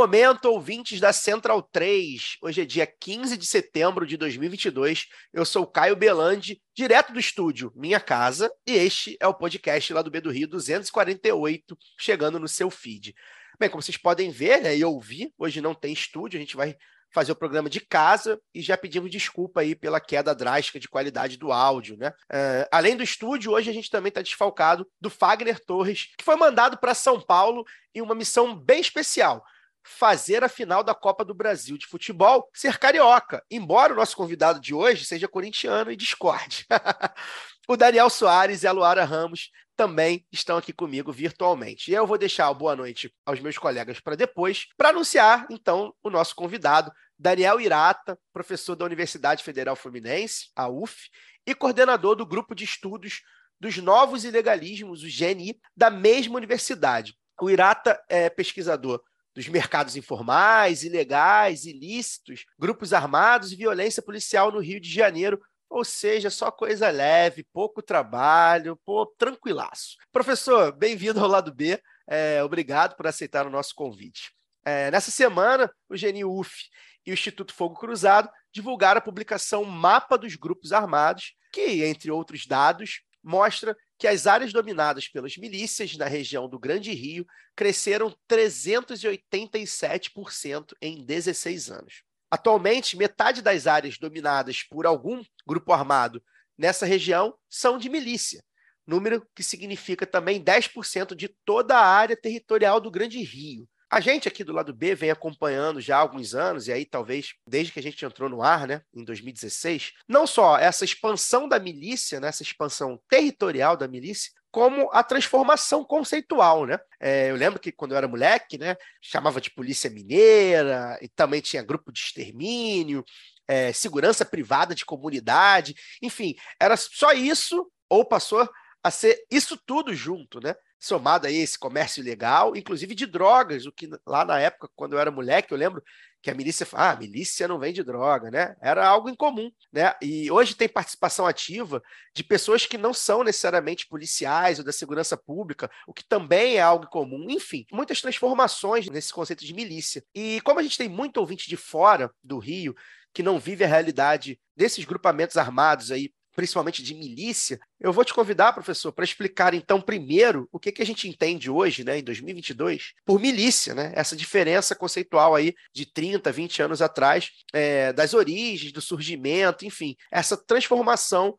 [0.00, 2.38] Momento, ouvintes da Central 3.
[2.40, 5.06] Hoje é dia 15 de setembro de 2022.
[5.30, 10.00] Eu sou Caio Belandi, direto do estúdio Minha Casa, e este é o podcast lá
[10.00, 13.14] do B do Rio 248, chegando no seu feed.
[13.58, 16.74] Bem, como vocês podem ver né, e ouvir, hoje não tem estúdio, a gente vai
[17.12, 21.36] fazer o programa de casa e já pedimos desculpa aí pela queda drástica de qualidade
[21.36, 22.14] do áudio, né?
[22.32, 26.36] Eh, além do estúdio, hoje a gente também está desfalcado do Fagner Torres, que foi
[26.36, 29.44] mandado para São Paulo em uma missão bem especial.
[29.82, 34.60] Fazer a final da Copa do Brasil de futebol ser carioca, embora o nosso convidado
[34.60, 36.66] de hoje seja corintiano e discorde.
[37.68, 41.90] o Daniel Soares e a Luara Ramos também estão aqui comigo virtualmente.
[41.90, 45.94] E eu vou deixar o boa noite aos meus colegas para depois, para anunciar, então,
[46.02, 51.08] o nosso convidado, Daniel Irata, professor da Universidade Federal Fluminense, a UF,
[51.46, 53.22] e coordenador do grupo de estudos
[53.58, 57.14] dos novos ilegalismos, o GNI, da mesma universidade.
[57.40, 59.02] O Irata é pesquisador
[59.40, 65.82] dos mercados informais, ilegais, ilícitos, grupos armados e violência policial no Rio de Janeiro, ou
[65.82, 69.96] seja, só coisa leve, pouco trabalho, pô, tranquilaço.
[70.12, 71.80] Professor, bem-vindo ao lado B.
[72.06, 74.30] É, obrigado por aceitar o nosso convite.
[74.62, 76.66] É, nessa semana, o GNUF
[77.06, 82.44] e o Instituto Fogo Cruzado divulgaram a publicação Mapa dos Grupos Armados, que, entre outros
[82.46, 90.72] dados, mostra que as áreas dominadas pelas milícias na região do Grande Rio cresceram 387%
[90.80, 92.02] em 16 anos.
[92.30, 96.24] Atualmente, metade das áreas dominadas por algum grupo armado
[96.56, 98.42] nessa região são de milícia,
[98.86, 103.68] número que significa também 10% de toda a área territorial do Grande Rio.
[103.90, 107.34] A gente aqui do lado B vem acompanhando já há alguns anos, e aí talvez
[107.44, 111.58] desde que a gente entrou no ar, né, em 2016, não só essa expansão da
[111.58, 116.78] milícia, né, essa expansão territorial da milícia, como a transformação conceitual, né?
[117.00, 121.40] É, eu lembro que quando eu era moleque, né, chamava de polícia mineira, e também
[121.40, 123.04] tinha grupo de extermínio,
[123.48, 128.48] é, segurança privada de comunidade, enfim, era só isso, ou passou
[128.82, 130.54] a ser isso tudo junto, né?
[130.80, 134.98] Somado a esse comércio ilegal, inclusive de drogas, o que lá na época, quando eu
[134.98, 135.82] era moleque, eu lembro
[136.22, 138.56] que a milícia, ah, a milícia não vende droga, né?
[138.60, 139.94] Era algo incomum, né?
[140.02, 141.82] E hoje tem participação ativa
[142.14, 146.60] de pessoas que não são necessariamente policiais ou da segurança pública, o que também é
[146.60, 147.26] algo comum.
[147.30, 150.02] Enfim, muitas transformações nesse conceito de milícia.
[150.14, 152.74] E como a gente tem muito ouvinte de fora do Rio
[153.12, 158.14] que não vive a realidade desses grupamentos armados aí principalmente de milícia, eu vou te
[158.14, 162.04] convidar, professor, para explicar então primeiro o que, que a gente entende hoje, né, em
[162.04, 163.92] 2022, por milícia, né?
[163.94, 169.96] Essa diferença conceitual aí de 30, 20 anos atrás, é, das origens, do surgimento, enfim,
[170.10, 171.36] essa transformação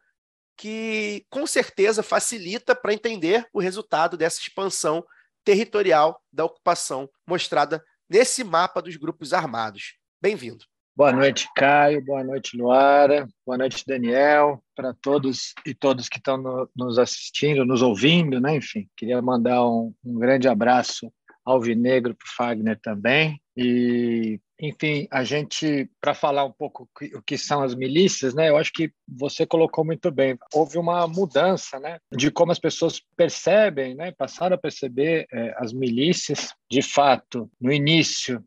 [0.58, 5.04] que com certeza facilita para entender o resultado dessa expansão
[5.44, 9.96] territorial da ocupação mostrada nesse mapa dos grupos armados.
[10.22, 10.71] Bem-vindo.
[10.94, 12.04] Boa noite, Caio.
[12.04, 13.28] Boa noite, Luara.
[13.46, 14.62] Boa noite, Daniel.
[14.76, 18.58] Para todos e todas que estão no, nos assistindo, nos ouvindo, né?
[18.58, 21.12] Enfim, queria mandar um, um grande abraço
[21.46, 23.42] ao Vinegro para o Fagner também.
[23.56, 28.50] E, enfim, a gente, para falar um pouco o que são as milícias, né?
[28.50, 30.38] Eu acho que você colocou muito bem.
[30.54, 32.00] Houve uma mudança, né?
[32.12, 34.12] De como as pessoas percebem, né?
[34.12, 36.54] Passaram a perceber é, as milícias.
[36.70, 38.44] De fato, no início,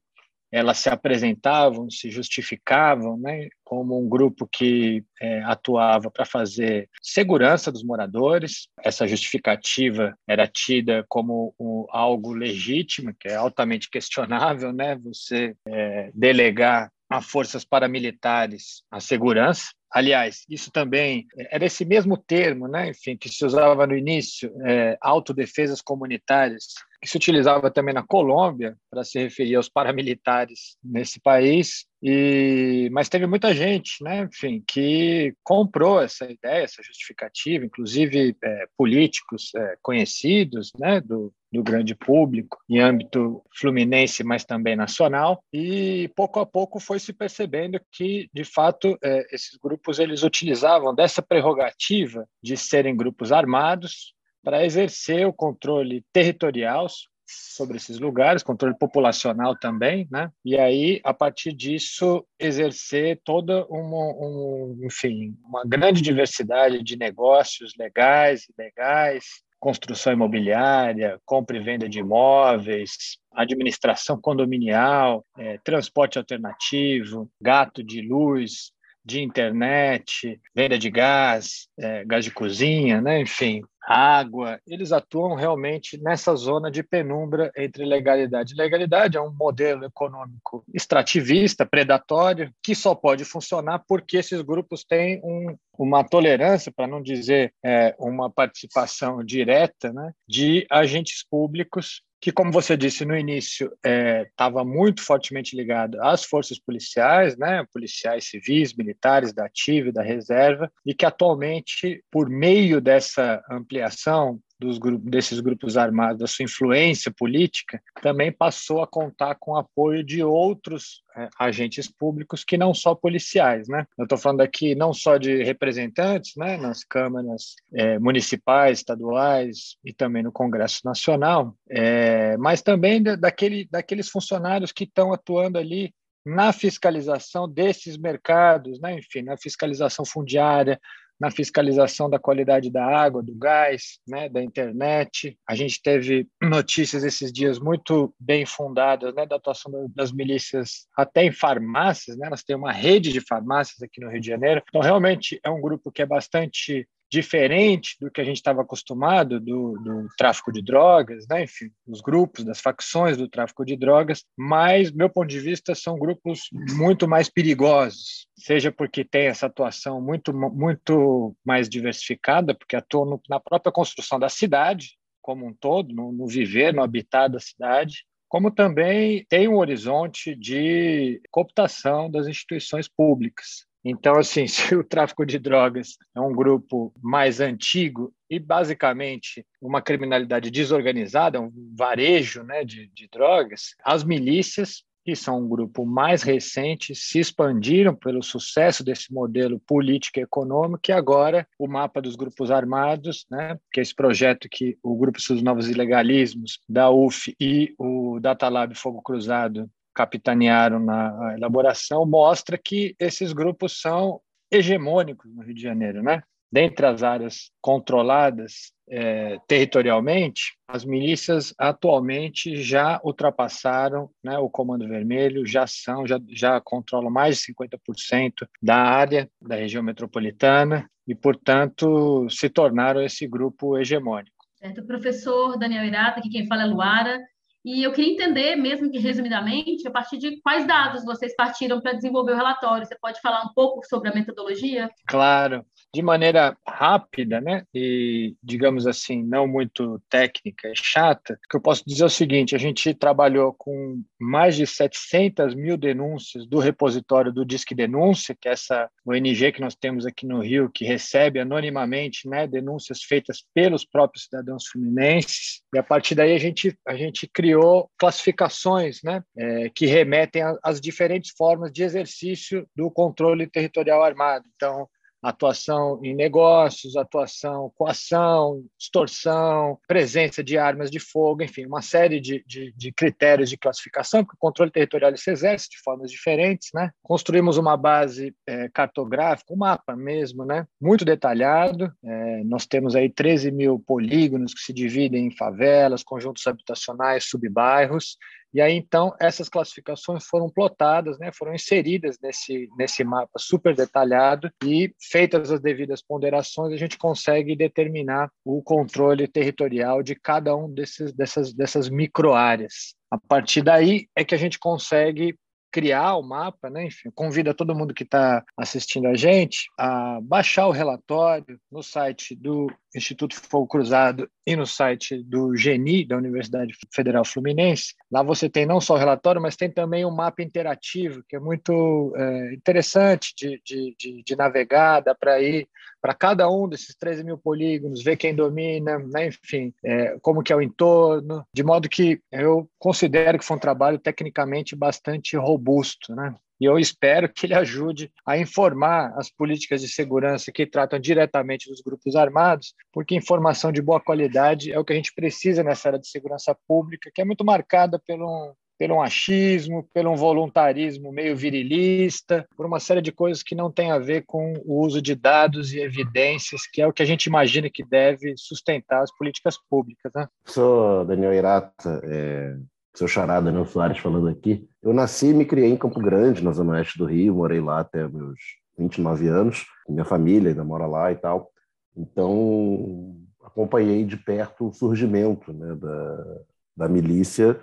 [0.54, 7.72] elas se apresentavam, se justificavam né, como um grupo que é, atuava para fazer segurança
[7.72, 8.68] dos moradores.
[8.80, 14.94] Essa justificativa era tida como um, algo legítimo, que é altamente questionável, né?
[15.02, 19.72] Você é, delegar a forças paramilitares a segurança.
[19.92, 22.90] Aliás, isso também era esse mesmo termo, né?
[22.90, 26.64] Enfim, que se usava no início, é, autodefesas comunitárias
[27.00, 31.84] que se utilizava também na Colômbia para se referir aos paramilitares nesse país.
[32.02, 38.66] E mas teve muita gente, né, enfim, que comprou essa ideia, essa justificativa, inclusive é,
[38.76, 45.42] políticos é, conhecidos, né, do, do grande público, em âmbito fluminense, mas também nacional.
[45.52, 50.94] E pouco a pouco foi se percebendo que, de fato, é, esses grupos eles utilizavam
[50.94, 56.88] dessa prerrogativa de serem grupos armados para exercer o controle territorial
[57.26, 60.30] sobre esses lugares, controle populacional também, né?
[60.44, 67.72] E aí, a partir disso, exercer toda uma, um, enfim, uma grande diversidade de negócios
[67.78, 69.24] legais, ilegais,
[69.58, 78.72] construção imobiliária, compra e venda de imóveis, administração condominial, é, transporte alternativo, gato de luz,
[79.04, 83.20] de internet, venda de gás, é, gás de cozinha, né?
[83.20, 84.58] enfim, água.
[84.66, 89.16] Eles atuam realmente nessa zona de penumbra entre legalidade e legalidade.
[89.16, 95.54] É um modelo econômico extrativista, predatório, que só pode funcionar porque esses grupos têm um,
[95.78, 102.50] uma tolerância, para não dizer é, uma participação direta, né, de agentes públicos que, como
[102.50, 108.74] você disse no início, estava é, muito fortemente ligado às forças policiais, né, policiais civis,
[108.74, 115.10] militares da ativa e da reserva, e que atualmente, por meio dessa ampliação dos grupos,
[115.10, 120.22] desses grupos armados, da sua influência política, também passou a contar com o apoio de
[120.22, 123.86] outros é, agentes públicos que não só policiais, né?
[123.98, 129.92] Eu estou falando aqui não só de representantes, né, nas câmaras é, municipais, estaduais e
[129.92, 135.92] também no Congresso Nacional, é, mas também daquele, daqueles funcionários que estão atuando ali
[136.24, 138.94] na fiscalização desses mercados, né?
[138.94, 140.80] enfim, na fiscalização fundiária,
[141.20, 145.38] na fiscalização da qualidade da água, do gás, né, da internet.
[145.48, 151.24] A gente teve notícias esses dias muito bem fundadas né, da atuação das milícias até
[151.24, 152.16] em farmácias.
[152.16, 152.28] Né?
[152.28, 154.62] Nós temos uma rede de farmácias aqui no Rio de Janeiro.
[154.68, 159.38] Então, realmente, é um grupo que é bastante diferente do que a gente estava acostumado
[159.38, 161.44] do, do, tráfico de drogas, né?
[161.44, 165.96] enfim, os grupos, das facções do tráfico de drogas, mas, meu ponto de vista, são
[165.96, 173.06] grupos muito mais perigosos, seja porque tem essa atuação muito, muito mais diversificada, porque atuam
[173.06, 177.40] no, na própria construção da cidade como um todo, no, no viver, no habitat da
[177.40, 183.64] cidade, como também tem um horizonte de cooptação das instituições públicas.
[183.84, 189.82] Então, assim, se o tráfico de drogas é um grupo mais antigo e basicamente uma
[189.82, 196.22] criminalidade desorganizada, um varejo né, de, de drogas, as milícias que são um grupo mais
[196.22, 202.16] recente, se expandiram pelo sucesso desse modelo político e econômico, e agora o mapa dos
[202.16, 207.36] grupos armados, né, que é esse projeto que o Grupo dos Novos Ilegalismos, da UF
[207.38, 214.20] e o Data Lab Fogo Cruzado capitanearam na elaboração mostra que esses grupos são
[214.50, 216.22] hegemônicos no Rio de Janeiro, né?
[216.52, 225.44] Dentre as áreas controladas é, territorialmente, as milícias atualmente já ultrapassaram né, o Comando Vermelho,
[225.44, 232.28] já são, já, já controlam mais de 50% da área da região metropolitana e, portanto,
[232.30, 234.44] se tornaram esse grupo hegemônico.
[234.54, 237.20] Certo, professor Daniel Irata, aqui quem fala é Luara.
[237.64, 241.94] E eu queria entender, mesmo que resumidamente, a partir de quais dados vocês partiram para
[241.94, 242.86] desenvolver o relatório.
[242.86, 244.90] Você pode falar um pouco sobre a metodologia?
[245.06, 245.64] Claro
[245.94, 251.84] de maneira rápida, né, e digamos assim, não muito técnica e chata, que eu posso
[251.86, 257.32] dizer é o seguinte: a gente trabalhou com mais de 700 mil denúncias do repositório
[257.32, 261.38] do Disque Denúncia, que é essa ONG que nós temos aqui no Rio, que recebe
[261.38, 266.96] anonimamente né, denúncias feitas pelos próprios cidadãos fluminenses, e a partir daí a gente, a
[266.96, 274.02] gente criou classificações né, é, que remetem às diferentes formas de exercício do controle territorial
[274.02, 274.44] armado.
[274.56, 274.88] Então,
[275.28, 282.44] atuação em negócios, atuação coação, extorsão, presença de armas de fogo, enfim, uma série de,
[282.46, 286.90] de, de critérios de classificação, porque o controle territorial se exerce de formas diferentes, né?
[287.02, 290.66] Construímos uma base é, cartográfica, um mapa mesmo, né?
[290.80, 291.92] Muito detalhado.
[292.04, 298.16] É, nós temos aí 13 mil polígonos que se dividem em favelas, conjuntos habitacionais, subbairros,
[298.54, 304.48] e aí, então, essas classificações foram plotadas, né, foram inseridas nesse, nesse mapa super detalhado
[304.64, 310.72] e, feitas as devidas ponderações, a gente consegue determinar o controle territorial de cada um
[310.72, 312.94] desses, dessas, dessas microáreas.
[313.10, 315.36] A partir daí é que a gente consegue
[315.74, 316.86] criar o mapa, né?
[316.86, 322.32] Enfim, convida todo mundo que está assistindo a gente a baixar o relatório no site
[322.36, 327.92] do Instituto Fogo Cruzado e no site do GENI, da Universidade Federal Fluminense.
[328.08, 331.40] Lá você tem não só o relatório, mas tem também um mapa interativo, que é
[331.40, 335.66] muito é, interessante de, de, de, de navegar, dá para ir
[336.04, 339.28] para cada um desses 13 mil polígonos, ver quem domina, né?
[339.28, 343.60] enfim, é, como que é o entorno, de modo que eu considero que foi um
[343.60, 346.34] trabalho tecnicamente bastante robusto, né?
[346.60, 351.70] E eu espero que ele ajude a informar as políticas de segurança que tratam diretamente
[351.70, 355.88] dos grupos armados, porque informação de boa qualidade é o que a gente precisa nessa
[355.88, 362.46] área de segurança pública, que é muito marcada pelo pelo achismo, pelo voluntarismo meio virilista,
[362.56, 365.72] por uma série de coisas que não tem a ver com o uso de dados
[365.72, 370.10] e evidências, que é o que a gente imagina que deve sustentar as políticas públicas.
[370.14, 370.26] Né?
[370.46, 372.56] Sou Daniel Irata, é,
[372.94, 374.68] seu charada, Daniel Soares falando aqui.
[374.82, 377.80] Eu nasci e me criei em Campo Grande, na zona oeste do Rio, morei lá
[377.80, 378.38] até meus
[378.76, 381.50] 29 anos, minha família ainda mora lá e tal.
[381.96, 386.40] Então, acompanhei de perto o surgimento né, da,
[386.76, 387.60] da milícia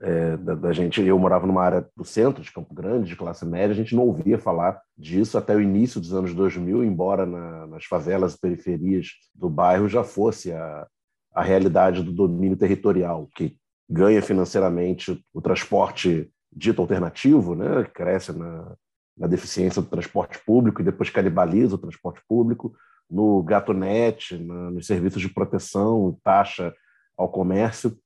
[0.00, 1.00] é, da, da, gente.
[1.00, 4.04] Eu morava numa área do centro de Campo Grande, de classe média, a gente não
[4.04, 9.08] ouvia falar disso até o início dos anos 2000, embora na, nas favelas e periferias
[9.34, 10.86] do bairro já fosse a,
[11.34, 13.56] a realidade do domínio territorial, que
[13.88, 18.74] ganha financeiramente o transporte dito alternativo, né, cresce na,
[19.16, 22.74] na deficiência do transporte público e depois canibaliza o transporte público,
[23.10, 26.72] no GatoNet, na, nos serviços de proteção, taxa
[27.16, 27.96] ao comércio.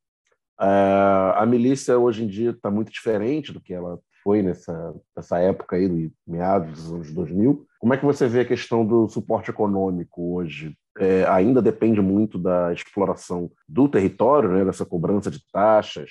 [0.58, 5.38] Uh, a milícia hoje em dia está muito diferente do que ela foi nessa, nessa
[5.38, 7.66] época aí, meados dos anos 2000.
[7.78, 10.76] Como é que você vê a questão do suporte econômico hoje?
[10.98, 16.10] É, ainda depende muito da exploração do território, né, dessa cobrança de taxas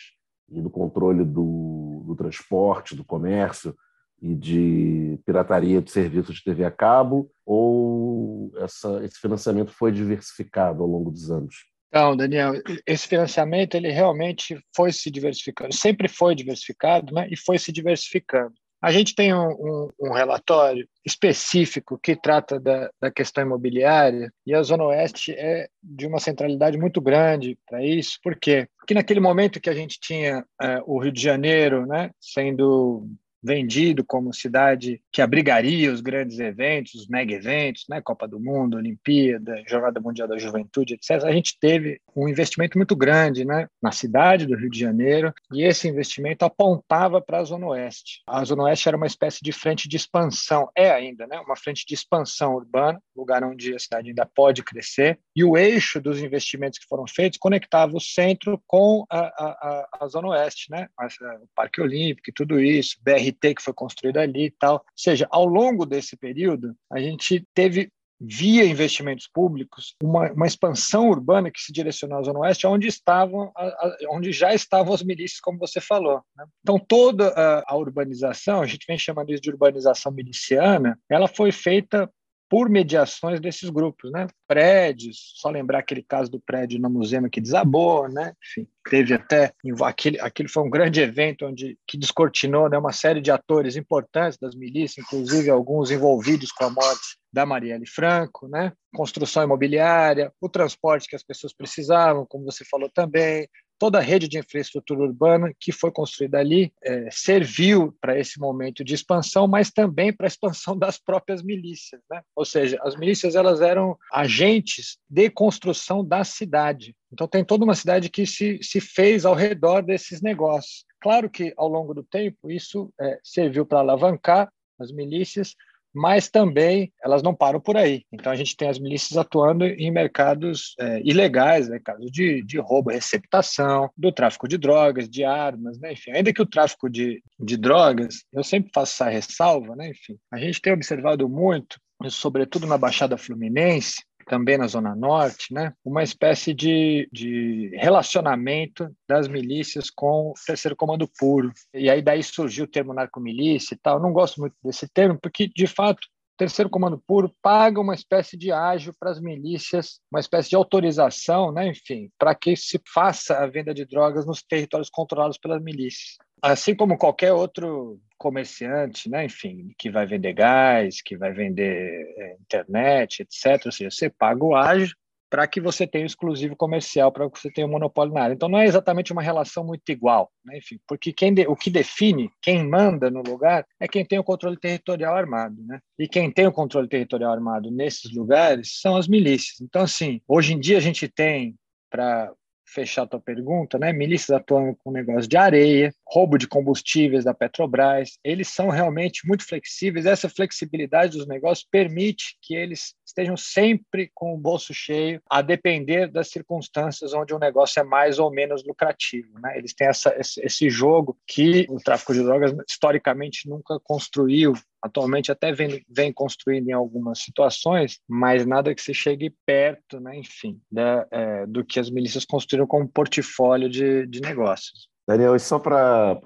[0.50, 3.76] e do controle do, do transporte, do comércio
[4.22, 10.82] e de pirataria de serviços de TV a cabo, ou essa, esse financiamento foi diversificado
[10.82, 11.56] ao longo dos anos?
[11.88, 12.54] Então, Daniel,
[12.86, 17.28] esse financiamento ele realmente foi se diversificando, sempre foi diversificado, né?
[17.30, 18.54] E foi se diversificando.
[18.82, 24.54] A gente tem um, um, um relatório específico que trata da, da, questão imobiliária e
[24.54, 28.20] a Zona Oeste é de uma centralidade muito grande para isso.
[28.22, 28.68] Por quê?
[28.78, 33.08] Porque naquele momento que a gente tinha é, o Rio de Janeiro né, sendo
[33.46, 38.78] vendido como cidade que abrigaria os grandes eventos, os mega eventos, né, Copa do Mundo,
[38.78, 41.24] Olimpíada, Jornada Mundial da Juventude, etc.
[41.24, 45.64] A gente teve um investimento muito grande, né, na cidade do Rio de Janeiro, e
[45.64, 48.22] esse investimento apontava para a Zona Oeste.
[48.28, 51.86] A Zona Oeste era uma espécie de frente de expansão, é ainda, né, uma frente
[51.86, 56.80] de expansão urbana, lugar onde a cidade ainda pode crescer, e o eixo dos investimentos
[56.80, 61.82] que foram feitos conectava o centro com a, a, a Zona Oeste, né, o Parque
[61.82, 62.98] Olímpico e tudo isso,
[63.40, 64.76] Que foi construído ali e tal.
[64.76, 67.90] Ou seja, ao longo desse período, a gente teve
[68.20, 73.52] via investimentos públicos, uma, uma, expansão urbana que se direcionou à Zona Oeste, onde estavam,
[73.56, 76.22] a, a, onde já estavam as milícias, como você falou.
[76.36, 76.46] Né?
[76.62, 81.52] Então, toda a, a, urbanização, a gente vem chamando isso de urbanização miliciana, ela foi
[81.52, 82.10] feita
[82.50, 84.28] por mediações desses grupos, né?
[84.48, 88.34] Prédios, só lembrar aquele caso do prédio na Museu que desabou, né?
[88.44, 89.52] Enfim, teve até
[89.84, 94.38] aquele, aquele foi um grande evento onde que descortinou né, uma série de atores importantes
[94.40, 98.72] das milícias, inclusive alguns envolvidos com a morte da Marielle Franco, né?
[98.96, 103.48] Construção imobiliária, o transporte que as pessoas precisavam, como você falou também,
[103.78, 108.84] toda a rede de infraestrutura urbana que foi construída ali é, serviu para esse momento
[108.84, 112.22] de expansão, mas também para a expansão das próprias milícias, né?
[112.36, 116.96] Ou seja, as milícias elas eram agentes de construção da cidade.
[117.12, 120.86] Então tem toda uma cidade que se, se fez ao redor desses negócios.
[121.02, 125.56] Claro que ao longo do tempo isso é, serviu para alavancar as milícias,
[125.96, 128.04] mas também elas não param por aí.
[128.12, 132.60] Então a gente tem as milícias atuando em mercados é, ilegais, né, casos de, de
[132.60, 136.12] roubo, receptação, do tráfico de drogas, de armas, né, enfim.
[136.12, 140.38] Ainda que o tráfico de, de drogas, eu sempre faço essa ressalva, né, enfim, a
[140.38, 146.54] gente tem observado muito, sobretudo na Baixada Fluminense, também na Zona Norte, né, uma espécie
[146.54, 151.52] de, de relacionamento das milícias com o terceiro comando puro.
[151.74, 154.02] E aí daí surgiu o termo narcomilícia e tal.
[154.02, 158.52] não gosto muito desse termo, porque, de fato, terceiro comando puro paga uma espécie de
[158.52, 163.48] ágio para as milícias, uma espécie de autorização, né, enfim, para que se faça a
[163.48, 166.18] venda de drogas nos territórios controlados pelas milícias.
[166.42, 172.38] Assim como qualquer outro comerciante, né, enfim, que vai vender gás, que vai vender é,
[172.40, 173.66] internet, etc.
[173.66, 174.96] Ou seja, você paga o ágio
[175.36, 178.34] para que você tenha o exclusivo comercial, para que você tenha o monopólio na área.
[178.34, 180.58] Então, não é exatamente uma relação muito igual, né?
[180.60, 184.24] enfim, porque quem de, o que define, quem manda no lugar, é quem tem o
[184.24, 185.62] controle territorial armado.
[185.68, 185.82] Né?
[186.00, 189.60] E quem tem o controle territorial armado nesses lugares são as milícias.
[189.60, 191.54] Então, assim, hoje em dia a gente tem,
[191.90, 192.32] para
[192.66, 193.92] fechar a tua pergunta, né?
[193.92, 198.18] Milícias atuam com negócio de areia, roubo de combustíveis da Petrobras.
[198.24, 200.06] Eles são realmente muito flexíveis.
[200.06, 206.08] Essa flexibilidade dos negócios permite que eles estejam sempre com o bolso cheio, a depender
[206.08, 209.40] das circunstâncias onde o negócio é mais ou menos lucrativo.
[209.40, 209.58] Né?
[209.58, 214.54] Eles têm essa, esse jogo que o tráfico de drogas historicamente nunca construiu
[214.86, 220.16] atualmente até vem, vem construindo em algumas situações, mas nada que se chegue perto, né,
[220.16, 224.88] enfim, da, é, do que as milícias construíram como portfólio de, de negócios.
[225.08, 226.20] Daniel, e só para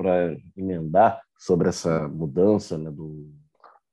[0.55, 3.29] emendar sobre essa mudança né, do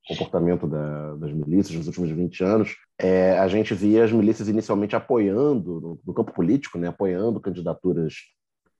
[0.06, 4.94] comportamento da, das milícias nos últimos 20 anos, é, a gente via as milícias inicialmente
[4.94, 8.14] apoiando, no, no campo político, né, apoiando candidaturas,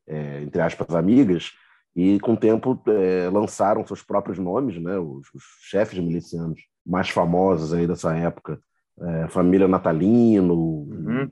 [0.06, 1.52] é, entre aspas, amigas,
[1.94, 7.08] e com o tempo é, lançaram seus próprios nomes, né, os, os, chefes milicianos mais
[7.08, 8.60] famosos aí dessa época,
[9.00, 11.30] é, família Natalino, uhum.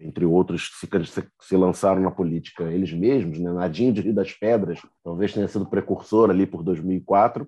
[0.00, 0.88] Entre outros, se,
[1.40, 5.66] se, lançaram na política eles mesmos, né, Nadinho de Rio das Pedras, talvez tenha sido
[5.66, 7.46] precursor ali por 2004,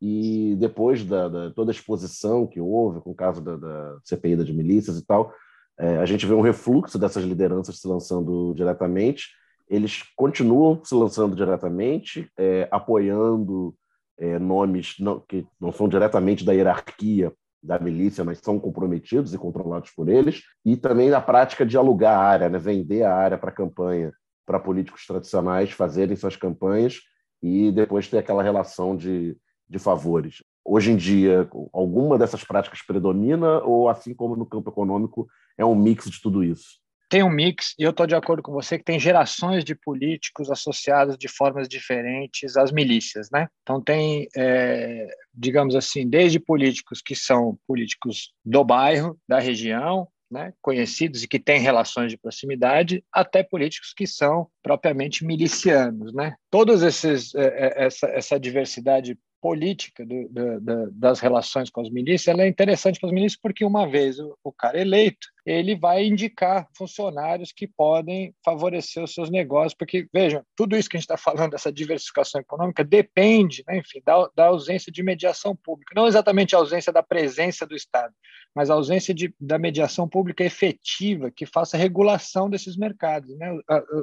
[0.00, 4.36] e depois da, da toda a exposição que houve com o caso da, da CPI
[4.36, 5.32] das milícias e tal,
[5.78, 9.28] é, a gente vê um refluxo dessas lideranças se lançando diretamente,
[9.68, 13.74] eles continuam se lançando diretamente, é, apoiando
[14.18, 17.32] é, nomes não, que não são diretamente da hierarquia
[17.64, 22.18] da milícia, mas são comprometidos e controlados por eles, e também na prática de alugar
[22.18, 24.12] a área, né, vender a área para campanha,
[24.44, 27.00] para políticos tradicionais fazerem suas campanhas
[27.42, 29.36] e depois ter aquela relação de,
[29.68, 30.42] de favores.
[30.62, 35.74] Hoje em dia, alguma dessas práticas predomina ou, assim como no campo econômico, é um
[35.74, 36.83] mix de tudo isso?
[37.14, 40.50] Tem um mix, e eu estou de acordo com você, que tem gerações de políticos
[40.50, 43.46] associados de formas diferentes às milícias, né?
[43.62, 50.52] Então tem, é, digamos assim, desde políticos que são políticos do bairro, da região, né,
[50.60, 56.34] conhecidos e que têm relações de proximidade, até políticos que são propriamente milicianos, né?
[56.50, 62.28] Todas esses, é, essa, essa diversidade política do, do, do, das relações com as milícias
[62.28, 66.06] ela é interessante para as milícias porque uma vez o, o, cara eleito ele vai
[66.06, 71.04] indicar funcionários que podem favorecer os seus negócios porque vejam tudo isso que a gente
[71.04, 76.06] está falando dessa diversificação econômica depende né, enfim da, da, ausência de mediação pública não
[76.06, 78.14] exatamente a ausência da presença do Estado
[78.56, 83.54] mas a ausência de, da mediação pública efetiva que faça regulação desses mercados né?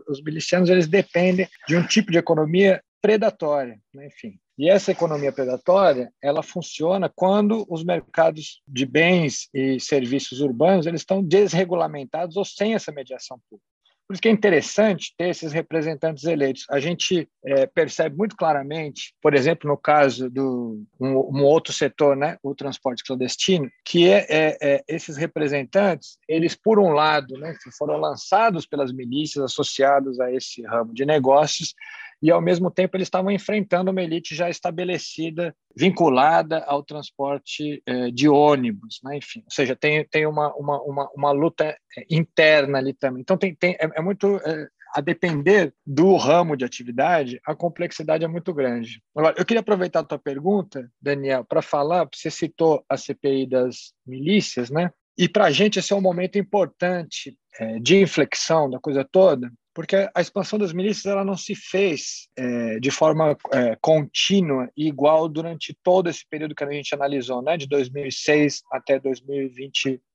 [0.07, 4.05] os milicianos eles dependem de um tipo de economia predatória, né?
[4.05, 4.39] enfim.
[4.61, 11.01] E essa economia predatória, ela funciona quando os mercados de bens e serviços urbanos eles
[11.01, 13.65] estão desregulamentados ou sem essa mediação pública.
[14.07, 16.67] Por isso que é interessante ter esses representantes eleitos.
[16.69, 22.15] A gente é, percebe muito claramente, por exemplo, no caso do um, um outro setor,
[22.15, 27.55] né, o transporte clandestino, que é, é, é, esses representantes, eles por um lado, né,
[27.75, 31.73] foram lançados pelas milícias associados a esse ramo de negócios,
[32.21, 38.11] e, ao mesmo tempo, eles estavam enfrentando uma elite já estabelecida, vinculada ao transporte eh,
[38.11, 39.17] de ônibus, né?
[39.17, 43.21] enfim, ou seja, tem, tem uma, uma, uma, uma luta eh, interna ali também.
[43.21, 44.37] Então, tem, tem, é, é muito.
[44.45, 49.01] É, a depender do ramo de atividade, a complexidade é muito grande.
[49.15, 53.93] Agora, eu queria aproveitar a tua pergunta, Daniel, para falar, você citou a CPI das
[54.05, 54.91] milícias, né?
[55.17, 59.51] E para a gente esse é um momento importante é, de inflexão da coisa toda,
[59.73, 64.87] porque a expansão das milícias ela não se fez é, de forma é, contínua e
[64.87, 70.10] igual durante todo esse período que a gente analisou, né, de 2006 até 2020 um.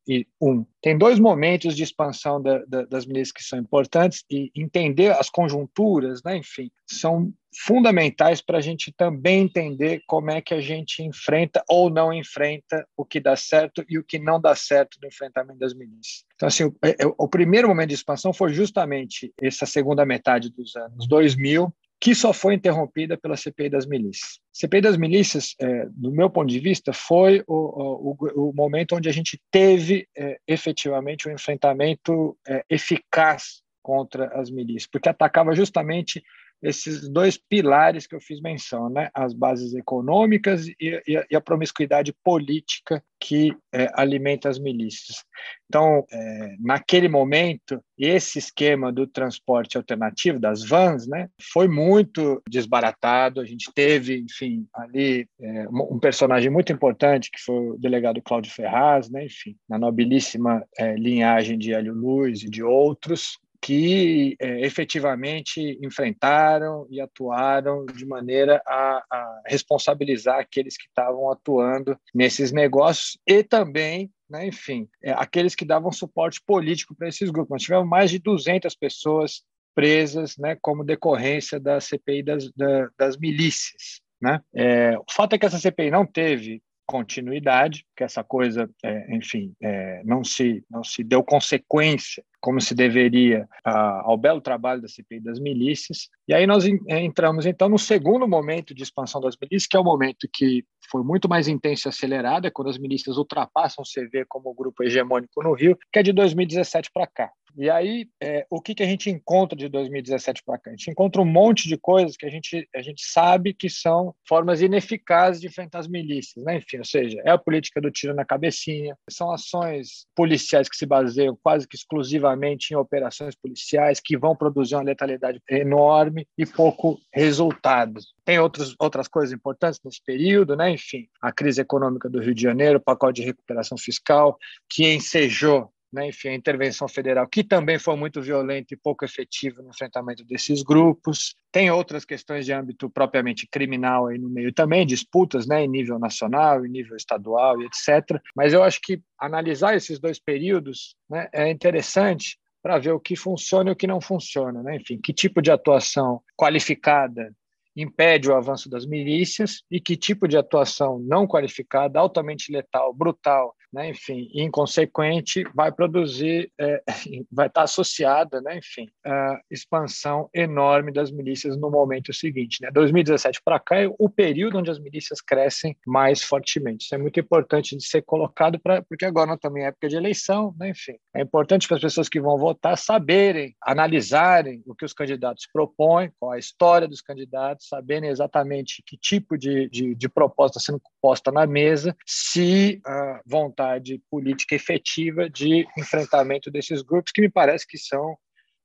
[0.80, 5.28] Tem dois momentos de expansão da, da, das milícias que são importantes e entender as
[5.28, 11.02] conjunturas, né, enfim, são fundamentais para a gente também entender como é que a gente
[11.02, 15.08] enfrenta ou não enfrenta o que dá certo e o que não dá certo no
[15.08, 16.24] enfrentamento das milícias.
[16.34, 20.76] Então, assim, o, é, o primeiro momento de expansão foi justamente essa segunda metade dos
[20.76, 24.38] anos 2000, que só foi interrompida pela CPI das milícias.
[24.52, 29.08] CPI das milícias, é, do meu ponto de vista, foi o, o, o momento onde
[29.08, 36.22] a gente teve é, efetivamente um enfrentamento é, eficaz contra as milícias, porque atacava justamente
[36.62, 39.10] esses dois pilares que eu fiz menção, né?
[39.14, 45.24] as bases econômicas e, e, e a promiscuidade política que é, alimenta as milícias.
[45.68, 53.40] Então, é, naquele momento, esse esquema do transporte alternativo, das vans, né, foi muito desbaratado.
[53.40, 58.52] A gente teve, enfim, ali é, um personagem muito importante, que foi o delegado Cláudio
[58.52, 64.60] Ferraz, né, enfim, na nobilíssima é, linhagem de Hélio Luz e de outros, que é,
[64.60, 73.18] efetivamente enfrentaram e atuaram de maneira a, a responsabilizar aqueles que estavam atuando nesses negócios
[73.26, 77.50] e também né, enfim, é, aqueles que davam suporte político para esses grupos.
[77.50, 83.16] Nós tivemos mais de 200 pessoas presas né, como decorrência da CPI das, da, das
[83.16, 84.00] milícias.
[84.20, 84.40] Né?
[84.54, 89.52] É, o fato é que essa CPI não teve continuidade, que essa coisa, é, enfim,
[89.62, 94.88] é, não se não se deu consequência como se deveria a, ao belo trabalho da
[94.88, 96.08] CPI das milícias.
[96.28, 99.84] E aí nós entramos então no segundo momento de expansão das milícias, que é o
[99.84, 104.24] momento que foi muito mais intenso e acelerado, é quando as milícias ultrapassam o CV
[104.28, 107.32] como grupo hegemônico no Rio, que é de 2017 para cá.
[107.56, 110.70] E aí, é, o que, que a gente encontra de 2017 para cá?
[110.70, 114.14] A gente encontra um monte de coisas que a gente, a gente sabe que são
[114.28, 116.58] formas ineficazes de enfrentar as milícias, né?
[116.58, 120.84] Enfim, ou seja, é a política do tiro na cabecinha, são ações policiais que se
[120.84, 126.98] baseiam quase que exclusivamente em operações policiais que vão produzir uma letalidade enorme e pouco
[127.10, 128.00] resultado.
[128.22, 130.70] Tem outros, outras coisas importantes nesse período, né?
[130.70, 134.36] Enfim, a crise econômica do Rio de Janeiro, o pacote de recuperação fiscal,
[134.68, 139.62] que ensejou né, enfim, a intervenção federal, que também foi muito violenta e pouco efetiva
[139.62, 141.34] no enfrentamento desses grupos.
[141.50, 145.98] Tem outras questões de âmbito propriamente criminal aí no meio também, disputas né, em nível
[145.98, 148.20] nacional, em nível estadual e etc.
[148.36, 153.16] Mas eu acho que analisar esses dois períodos né, é interessante para ver o que
[153.16, 154.62] funciona e o que não funciona.
[154.62, 154.76] Né?
[154.76, 157.32] Enfim, que tipo de atuação qualificada
[157.74, 163.54] impede o avanço das milícias e que tipo de atuação não qualificada, altamente letal, brutal
[163.72, 166.82] né, enfim, inconsequente, vai produzir, é,
[167.30, 172.58] vai estar associada, né, enfim, a expansão enorme das milícias no momento seguinte.
[172.62, 172.70] Né?
[172.70, 176.84] 2017 para cá é o período onde as milícias crescem mais fortemente.
[176.84, 180.54] Isso é muito importante de ser colocado, pra, porque agora também é época de eleição,
[180.58, 180.96] né, enfim.
[181.14, 186.10] É importante para as pessoas que vão votar saberem, analisarem o que os candidatos propõem,
[186.18, 190.82] qual a história dos candidatos, saberem exatamente que tipo de, de, de proposta está sendo
[191.00, 197.30] posta na mesa, se uh, vão vontade política efetiva de enfrentamento desses grupos, que me
[197.30, 198.16] parece que são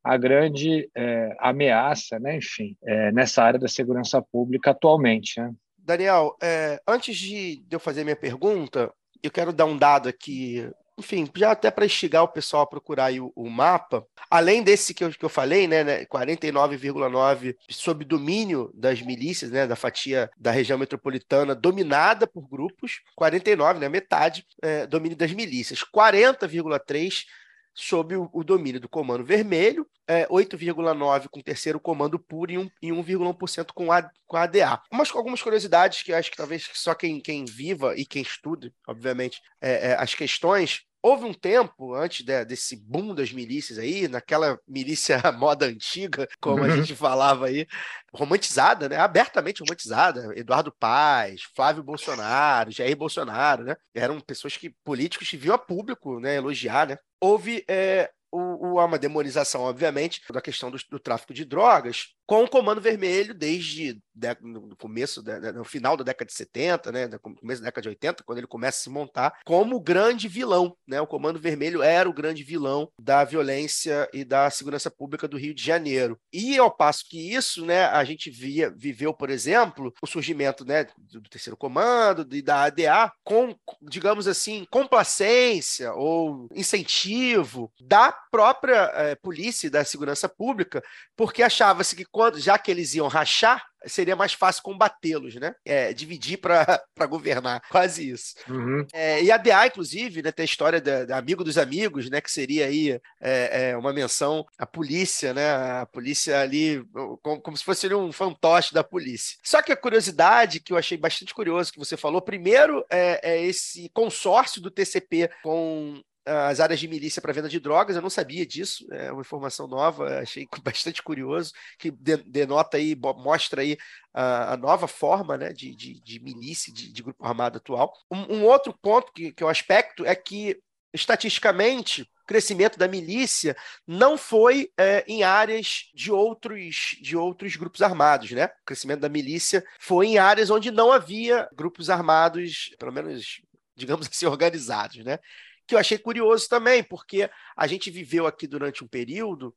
[0.04, 5.40] a grande é, ameaça, né, enfim, é, nessa área da segurança pública atualmente.
[5.40, 5.54] Né?
[5.78, 8.92] Daniel, é, antes de eu fazer minha pergunta,
[9.24, 10.68] eu quero dar um dado aqui
[11.02, 15.04] enfim, já até para instigar o pessoal a procurar o, o, mapa, além desse que
[15.04, 20.52] eu, que eu falei, né, né 49,9 sob domínio das milícias, né, da fatia da
[20.52, 27.26] região metropolitana dominada por grupos, 49, né, metade, é, domínio das milícias, 40,3
[27.74, 32.70] sob o, domínio do Comando Vermelho, é, 8,9% com o terceiro comando puro e, um,
[32.82, 34.82] e 1,1% com a, com a ADA.
[34.92, 39.42] Umas, algumas curiosidades que acho que talvez só quem, quem viva e quem estude, obviamente,
[39.62, 44.60] é, é, as questões Houve um tempo, antes de, desse boom das milícias aí, naquela
[44.68, 46.76] milícia moda antiga, como a uhum.
[46.78, 47.66] gente falava aí,
[48.14, 48.98] romantizada, né?
[48.98, 50.32] Abertamente romantizada.
[50.38, 53.76] Eduardo Paz, Flávio Bolsonaro, Jair Bolsonaro, né?
[53.96, 56.36] Eram pessoas que, políticos que viam a público, né?
[56.36, 56.98] Elogiar, né?
[57.20, 62.46] Houve é, o, o, uma demonização, obviamente, da questão do, do, tráfico de drogas, com
[62.46, 67.20] o Comando Vermelho desde de, no começo, no final da década de 70, né, no
[67.20, 70.76] começo da década de 80, quando ele começa a se montar como o grande vilão.
[70.88, 75.38] Né, o Comando Vermelho era o grande vilão da violência e da segurança pública do
[75.38, 76.20] Rio de Janeiro.
[76.32, 80.88] E ao passo que isso, né, a gente via, viveu, por exemplo, o surgimento né,
[80.98, 89.16] do, terceiro comando e da ADA com, digamos assim, complacência ou incentivo da própria é,
[89.16, 90.84] polícia e da segurança pública,
[91.16, 95.56] porque achava-se que quando, já que eles iam rachar, seria mais fácil combatê-los, né?
[95.66, 98.36] É, dividir para governar, quase isso.
[98.48, 98.86] Uhum.
[98.94, 102.22] É, e a DA, inclusive, né, tem a história da, da, Amigo dos Amigos, né?
[102.22, 105.50] Que seria aí é, é uma menção à polícia, né?
[105.52, 106.86] A polícia ali,
[107.24, 109.40] como, como se fosse um fantoche da polícia.
[109.44, 113.44] Só que a curiosidade que eu achei bastante curioso que você falou, primeiro é, é
[113.44, 118.10] esse consórcio do TCP com as áreas de milícia para venda de drogas, eu não
[118.10, 123.78] sabia disso, é uma informação nova, achei bastante curioso, que denota aí, mostra aí
[124.14, 127.94] a, a nova forma né, de, de, de milícia, de, de, grupo armado atual.
[128.12, 130.60] Um, um outro ponto que, que é um aspecto é que,
[130.94, 133.56] estatisticamente, o crescimento da milícia
[133.88, 138.46] não foi é, em áreas de outros, de outros grupos armados, né?
[138.46, 143.42] O crescimento da milícia foi em áreas onde não havia grupos armados, pelo menos
[143.76, 145.20] digamos assim, organizados, né?
[145.68, 149.56] Que eu achei curioso também, porque a gente viveu aqui durante um período,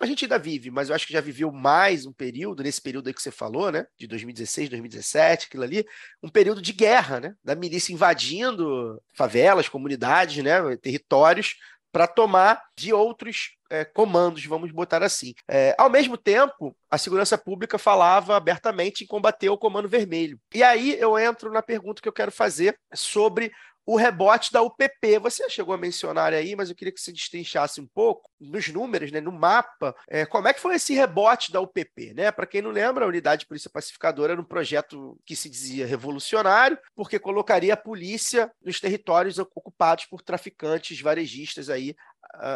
[0.00, 3.06] a gente ainda vive, mas eu acho que já viveu mais um período, nesse período
[3.06, 5.86] aí que você falou, né, de 2016, 2017, aquilo ali,
[6.22, 11.56] um período de guerra, né, da milícia invadindo favelas, comunidades, né, territórios,
[11.92, 15.32] para tomar de outros é, comandos, vamos botar assim.
[15.48, 20.40] É, ao mesmo tempo, a segurança pública falava abertamente em combater o Comando Vermelho.
[20.52, 23.52] E aí eu entro na pergunta que eu quero fazer sobre
[23.86, 25.18] o rebote da UPP.
[25.20, 29.10] Você chegou a mencionar aí, mas eu queria que você destrinchasse um pouco nos números,
[29.10, 32.30] né, no mapa, é, como é que foi esse rebote da UPP, né?
[32.30, 35.86] Para quem não lembra, a Unidade de Polícia Pacificadora era um projeto que se dizia
[35.86, 41.94] revolucionário, porque colocaria a polícia nos territórios ocupados por traficantes varejistas aí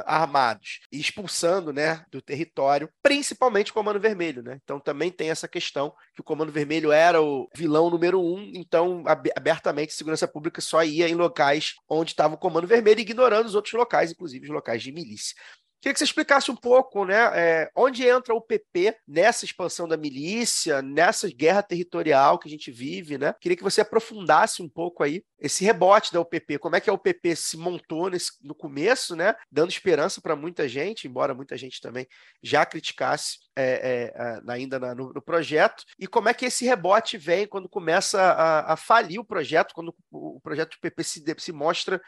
[0.07, 4.43] armados e expulsando né, do território, principalmente o Comando Vermelho.
[4.43, 4.59] Né?
[4.63, 9.05] Então também tem essa questão que o Comando Vermelho era o vilão número um, então
[9.37, 13.75] abertamente segurança pública só ia em locais onde estava o Comando Vermelho, ignorando os outros
[13.75, 15.35] locais, inclusive os locais de milícia.
[15.81, 19.97] Queria que você explicasse um pouco, né, é, onde entra o PP nessa expansão da
[19.97, 23.35] milícia, nessa guerra territorial que a gente vive, né?
[23.41, 26.93] Queria que você aprofundasse um pouco aí esse rebote da UPP, como é que a
[26.93, 31.81] UPP se montou nesse, no começo, né, dando esperança para muita gente, embora muita gente
[31.81, 32.09] também
[32.43, 37.17] já criticasse é, é, ainda na, no, no, projeto, e como é que esse rebote
[37.17, 41.25] vem quando começa a, a falir o projeto, quando o, o projeto do PP se,
[41.39, 42.01] se mostra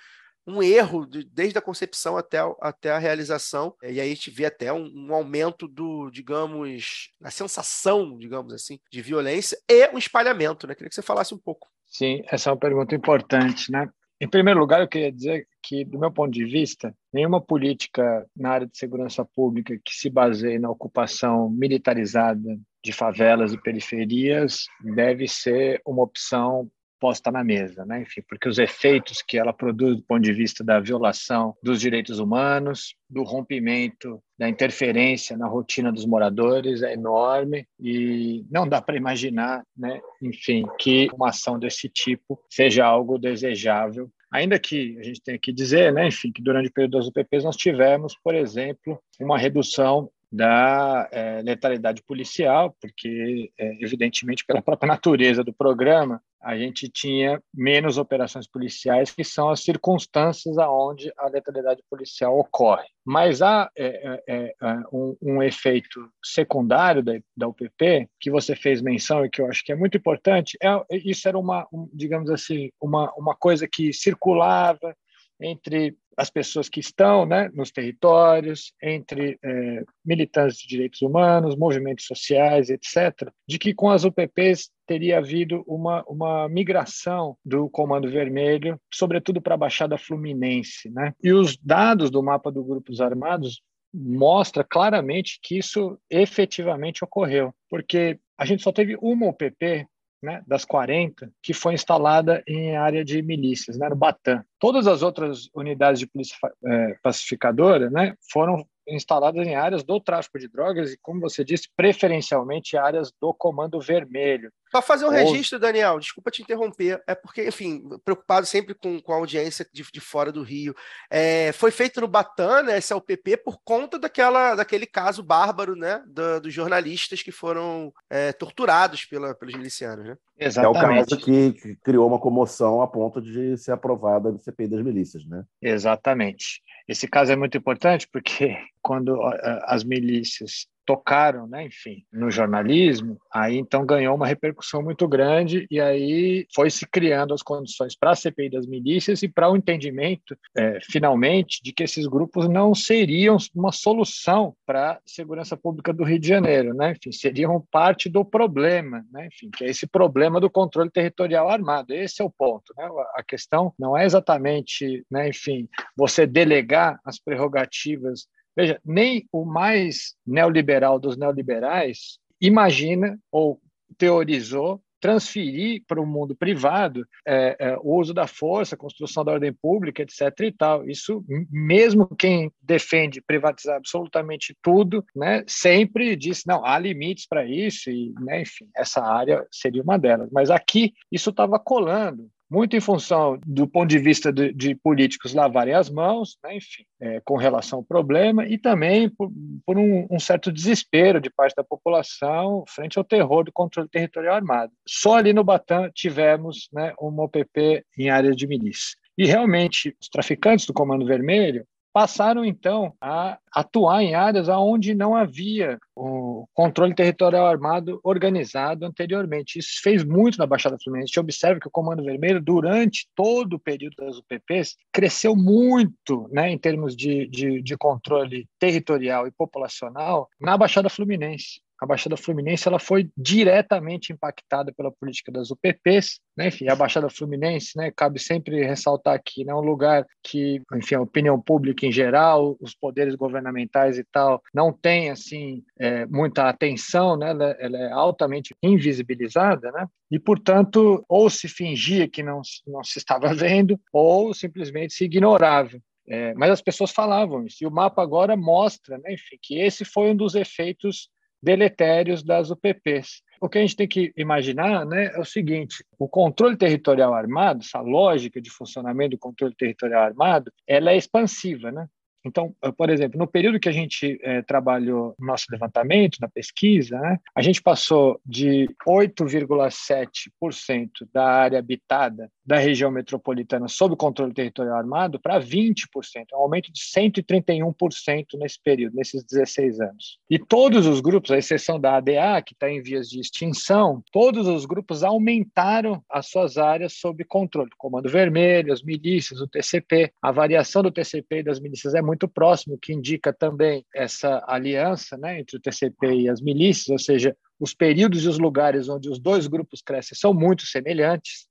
[0.47, 4.47] um erro de, desde a concepção até, até a realização, e aí a gente vê
[4.47, 10.67] até um, um, aumento do, digamos, a sensação, digamos assim, de violência e um espalhamento,
[10.67, 10.75] né?
[10.75, 11.69] Queria que você falasse um pouco.
[11.87, 13.89] Sim, essa é uma pergunta importante, né?
[14.23, 18.51] Em primeiro lugar, eu queria dizer que, do meu ponto de vista, nenhuma política na
[18.51, 25.27] área de segurança pública que se baseie na ocupação militarizada de favelas e periferias deve
[25.27, 28.03] ser uma opção posta na mesa, né?
[28.03, 32.19] Enfim, porque os efeitos que ela produz do ponto de vista da violação dos direitos
[32.19, 38.97] humanos, do rompimento, da interferência na rotina dos moradores é enorme e não dá para
[38.97, 40.01] imaginar, né?
[40.23, 45.53] Enfim, que uma ação desse tipo seja algo desejável Ainda que a gente tenha que
[45.53, 50.09] dizer, né, enfim, que durante o período das UPPs nós tivemos, por exemplo, uma redução
[50.33, 57.43] da é, letalidade policial, porque, é, evidentemente, pela própria natureza do programa, a gente tinha
[57.53, 62.87] menos operações policiais, que são as circunstâncias aonde a letalidade policial ocorre.
[63.05, 68.81] Mas há é, é, é um, um, efeito secundário da, da UPP, que você fez
[68.81, 70.69] menção e que eu acho que é muito importante, é,
[71.05, 74.97] isso era uma, um, digamos assim, uma, uma coisa que circulava
[75.41, 82.05] entre as pessoas que estão né, nos territórios, entre é, militantes de direitos humanos, movimentos
[82.05, 88.79] sociais, etc., de que com as UPPs teria havido uma, uma migração do Comando Vermelho,
[88.93, 90.91] sobretudo para a Baixada Fluminense.
[90.91, 91.15] Né?
[91.25, 98.19] E os dados do mapa do Grupos Armados mostra claramente que isso efetivamente ocorreu, porque
[98.37, 99.87] a gente só teve uma UPP
[100.23, 104.45] né, das 40, que foi instalada em área de milícias, né, no Batã.
[104.59, 110.39] Todas as outras unidades de polícia é, pacificadora né, foram instaladas em áreas do tráfico
[110.39, 114.53] de drogas e, como você disse, preferencialmente áreas do Comando Vermelho.
[114.71, 115.15] Só fazer um Ou...
[115.15, 119.83] registro, Daniel, desculpa te interromper, é porque, enfim, preocupado sempre com, com a audiência de,
[119.83, 120.75] de fora do Rio.
[121.11, 126.03] É, foi feito no Batan, né, esse LPP, por conta daquela, daquele caso bárbaro, né,
[126.07, 130.17] do, dos jornalistas que foram é, torturados pela, pelos milicianos, né?
[130.39, 130.79] Exatamente.
[130.79, 134.69] É o caso que, que criou uma comoção a ponto de ser aprovada no CPI
[134.69, 135.45] das milícias, né?
[135.61, 136.63] Exatamente.
[136.91, 139.23] Esse caso é muito importante porque quando
[139.63, 145.81] as milícias tocaram, né, enfim, no jornalismo, aí então ganhou uma repercussão muito grande e
[145.81, 150.37] aí foi se criando as condições para a CPI das milícias e para o entendimento,
[150.59, 156.03] é, finalmente, de que esses grupos não seriam uma solução para a segurança pública do
[156.03, 160.41] Rio de Janeiro, né, enfim, seriam parte do problema, né, enfim, que é esse problema
[160.41, 161.95] do controle territorial armado.
[161.95, 162.89] Esse é o ponto, né?
[163.15, 170.15] A questão não é exatamente, né, enfim, você delegar as prerrogativas Veja, nem o mais
[170.27, 173.61] neoliberal dos neoliberais imagina ou
[173.97, 179.53] teorizou transferir para o mundo privado é, é, o uso da força, construção da ordem
[179.53, 180.21] pública, etc.
[180.43, 180.89] e tal.
[180.89, 187.91] Isso, mesmo quem defende privatizar absolutamente tudo, né, sempre diz não há limites para isso
[187.91, 190.29] e, né, enfim, essa área seria uma delas.
[190.31, 195.33] Mas aqui isso estava colando muito em função do ponto de vista de, de políticos
[195.33, 199.31] lavarem as mãos, né, enfim, é, com relação ao problema, e também por,
[199.65, 204.35] por um, um, certo desespero de parte da população frente ao terror do controle territorial
[204.35, 204.73] armado.
[204.87, 208.99] Só ali no Batã tivemos né, uma OPP em área de milícia.
[209.17, 215.15] E realmente, os traficantes do Comando Vermelho passaram então a atuar em áreas onde não
[215.15, 219.59] havia o controle territorial armado organizado anteriormente.
[219.59, 221.19] Isso fez muito na Baixada Fluminense.
[221.19, 226.51] A observa que o Comando Vermelho, durante todo o período das UPPs, cresceu muito né,
[226.51, 231.61] em termos de, de, de controle territorial e populacional na Baixada Fluminense.
[231.81, 236.49] A Baixada Fluminense ela foi diretamente impactada pela política das UPPs, né?
[236.49, 241.01] Enfim, a Baixada Fluminense, né, cabe sempre ressaltar aqui, né, um lugar que, enfim, a
[241.01, 247.17] opinião pública em geral, os poderes governamentais e tal, não tem assim é, muita atenção,
[247.17, 247.31] né?
[247.31, 249.87] Ela, ela é altamente invisibilizada, né?
[250.11, 255.81] E, portanto, ou se fingia que não, não se estava vendo, ou simplesmente se ignorava.
[256.09, 257.63] É, mas as pessoas falavam isso.
[257.63, 261.09] E o mapa agora mostra, né, enfim, que esse foi um dos efeitos
[261.43, 263.23] deletérios das UPPs.
[263.41, 267.63] O que a gente tem que imaginar né, é o seguinte: o controle territorial armado,
[267.63, 271.87] essa lógica de funcionamento do controle territorial armado, ela é expansiva, né?
[272.25, 277.01] Então, por exemplo, no período que a gente é, trabalhou no nosso levantamento, na pesquisa,
[277.01, 284.77] né, a gente passou de 8,7% da área habitada da região metropolitana sob controle territorial
[284.77, 285.85] armado para 20%,
[286.33, 290.19] um aumento de 131% nesse período, nesses 16 anos.
[290.29, 294.49] E todos os grupos, à exceção da ADA, que está em vias de extinção, todos
[294.49, 297.71] os grupos aumentaram as suas áreas sob controle.
[297.79, 300.13] Comando Vermelho, as milícias, o TCP.
[300.21, 305.17] A variação do TCP e das milícias é muito próximo, que indica também essa aliança
[305.17, 309.09] né, entre o TCP e as milícias, ou seja, os períodos e os lugares onde
[309.09, 311.49] os dois grupos crescem são muito semelhantes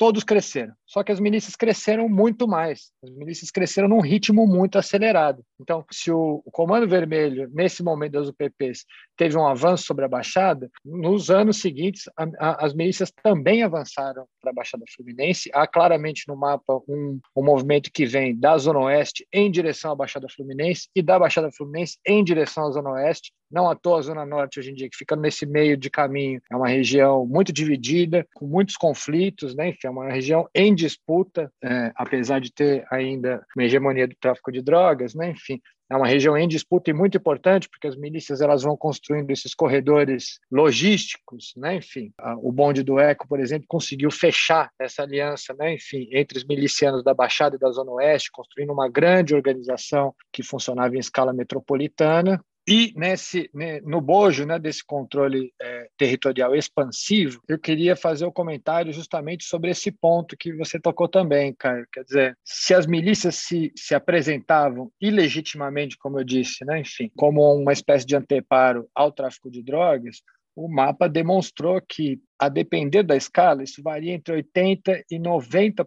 [0.00, 0.72] todos cresceram.
[0.86, 2.90] Só que as milícias cresceram muito mais.
[3.04, 5.44] As milícias cresceram num ritmo muito acelerado.
[5.60, 10.08] Então, se o, o Comando Vermelho, nesse momento das UPPs, teve um avanço sobre a
[10.08, 15.50] Baixada, nos anos seguintes, a, a, as milícias também avançaram para a Baixada Fluminense.
[15.52, 19.94] Há claramente no mapa um, um movimento que vem da Zona Oeste em direção à
[19.94, 23.32] Baixada Fluminense e da Baixada Fluminense em direção à Zona Oeste.
[23.50, 26.40] Não à toa a Zona Norte hoje em dia, que fica nesse meio de caminho,
[26.50, 29.70] é uma região muito dividida, com muitos conflitos, né?
[29.70, 34.50] Enfim, é uma região em disputa, é, apesar de ter ainda uma hegemonia do tráfico
[34.52, 35.30] de drogas, né?
[35.30, 39.28] Enfim, é uma região em disputa e muito importante porque as milícias elas vão construindo
[39.32, 41.76] esses corredores logísticos, né?
[41.76, 45.74] Enfim, o bonde do Eco, por exemplo, conseguiu fechar essa aliança, né?
[45.74, 50.44] Enfim, entre os milicianos da Baixada e da Zona Oeste, construindo uma grande organização que
[50.44, 57.42] funcionava em escala metropolitana e nesse, né, no bojo né, desse controle é, territorial expansivo,
[57.48, 61.86] eu queria fazer um comentário justamente sobre esse ponto que você tocou também, Caio.
[61.92, 67.42] Quer dizer, se as milícias se, se apresentavam ilegitimamente, como eu disse, né, enfim, como
[67.54, 70.22] uma espécie de anteparo ao tráfico de drogas,
[70.60, 75.86] o mapa demonstrou que, a depender da escala, isso varia entre 80% e 90%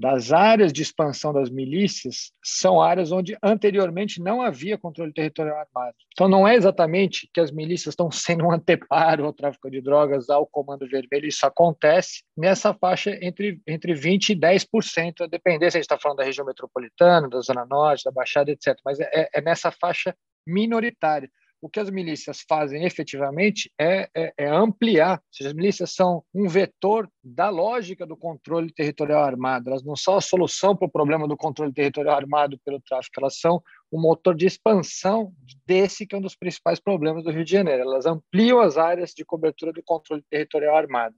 [0.00, 5.94] das áreas de expansão das milícias são áreas onde anteriormente não havia controle territorial armado.
[6.12, 10.28] Então, não é exatamente que as milícias estão sendo um anteparo ao tráfico de drogas,
[10.28, 15.76] ao Comando Vermelho, isso acontece nessa faixa entre, entre 20% e 10%, a depender se
[15.76, 18.76] a gente está falando da região metropolitana, da Zona Norte, da Baixada, etc.
[18.84, 20.12] Mas é, é nessa faixa
[20.44, 21.30] minoritária
[21.62, 25.22] o que as milícias fazem efetivamente é, é, é, ampliar.
[25.40, 29.70] As milícias são um vetor da lógica do controle territorial armado.
[29.70, 33.38] Elas não são a solução para o problema do controle territorial armado pelo tráfico, elas
[33.38, 35.32] são o motor de expansão
[35.64, 37.82] desse que é um dos principais problemas do Rio de Janeiro.
[37.82, 41.14] Elas ampliam as áreas de cobertura do controle territorial armado.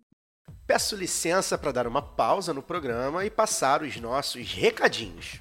[0.67, 5.41] Peço licença para dar uma pausa no programa e passar os nossos recadinhos.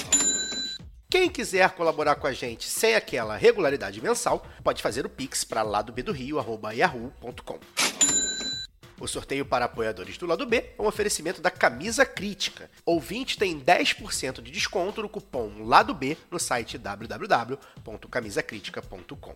[1.11, 5.61] Quem quiser colaborar com a gente sem aquela regularidade mensal, pode fazer o pix para
[5.61, 7.59] ladobdorio@yahoo.com.
[8.97, 12.71] O sorteio para apoiadores do lado B é um oferecimento da Camisa Crítica.
[12.85, 19.35] Ouvinte tem 10% de desconto no cupom Lado B no site www.camisacritica.com.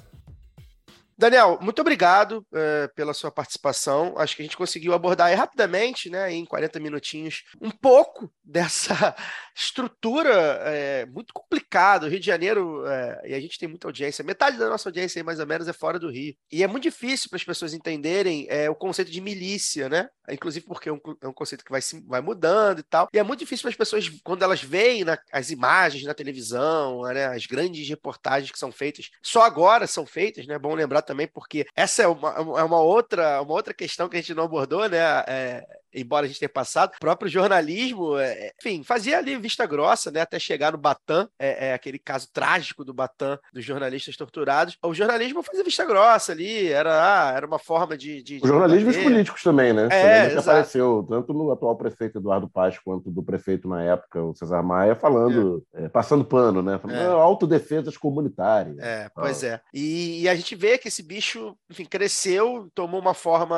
[1.16, 4.18] Daniel, muito obrigado é, pela sua participação.
[4.18, 9.14] Acho que a gente conseguiu abordar rapidamente, né, em 40 minutinhos, um pouco dessa
[9.56, 10.32] estrutura
[10.64, 12.06] é, muito complicada.
[12.06, 15.24] O Rio de Janeiro, é, e a gente tem muita audiência, metade da nossa audiência
[15.24, 16.34] mais ou menos, é fora do Rio.
[16.50, 20.08] E é muito difícil para as pessoas entenderem é, o conceito de milícia, né?
[20.28, 23.08] Inclusive porque é um, é um conceito que vai, vai mudando e tal.
[23.12, 27.02] E é muito difícil para as pessoas, quando elas veem na, as imagens na televisão,
[27.02, 30.58] né, as grandes reportagens que são feitas, só agora são feitas, né?
[30.58, 34.20] Bom lembrar também, porque essa é uma, é uma, outra, uma outra questão que a
[34.20, 34.98] gente não abordou, né?
[35.26, 35.64] É,
[35.94, 40.20] embora a gente tenha passado, o próprio jornalismo, é, enfim, fazia ali vista grossa, né?
[40.20, 44.76] Até chegar no Batam, é, é, aquele caso trágico do Batam, dos jornalistas torturados.
[44.82, 48.22] O jornalismo fazia vista grossa ali, era, ah, era uma forma de.
[48.22, 49.88] de o jornalismo e os políticos também, né?
[49.90, 54.34] É, que apareceu tanto no atual prefeito Eduardo Paz quanto do prefeito na época, o
[54.34, 55.84] Cesar Maia, falando, é.
[55.84, 56.78] É, passando pano, né?
[56.78, 57.06] Falando, é.
[57.06, 58.78] autodefesas comunitárias.
[58.78, 59.60] É, pois é.
[59.72, 63.56] E, e, a gente vê que esse bicho, enfim, cresceu, tomou uma forma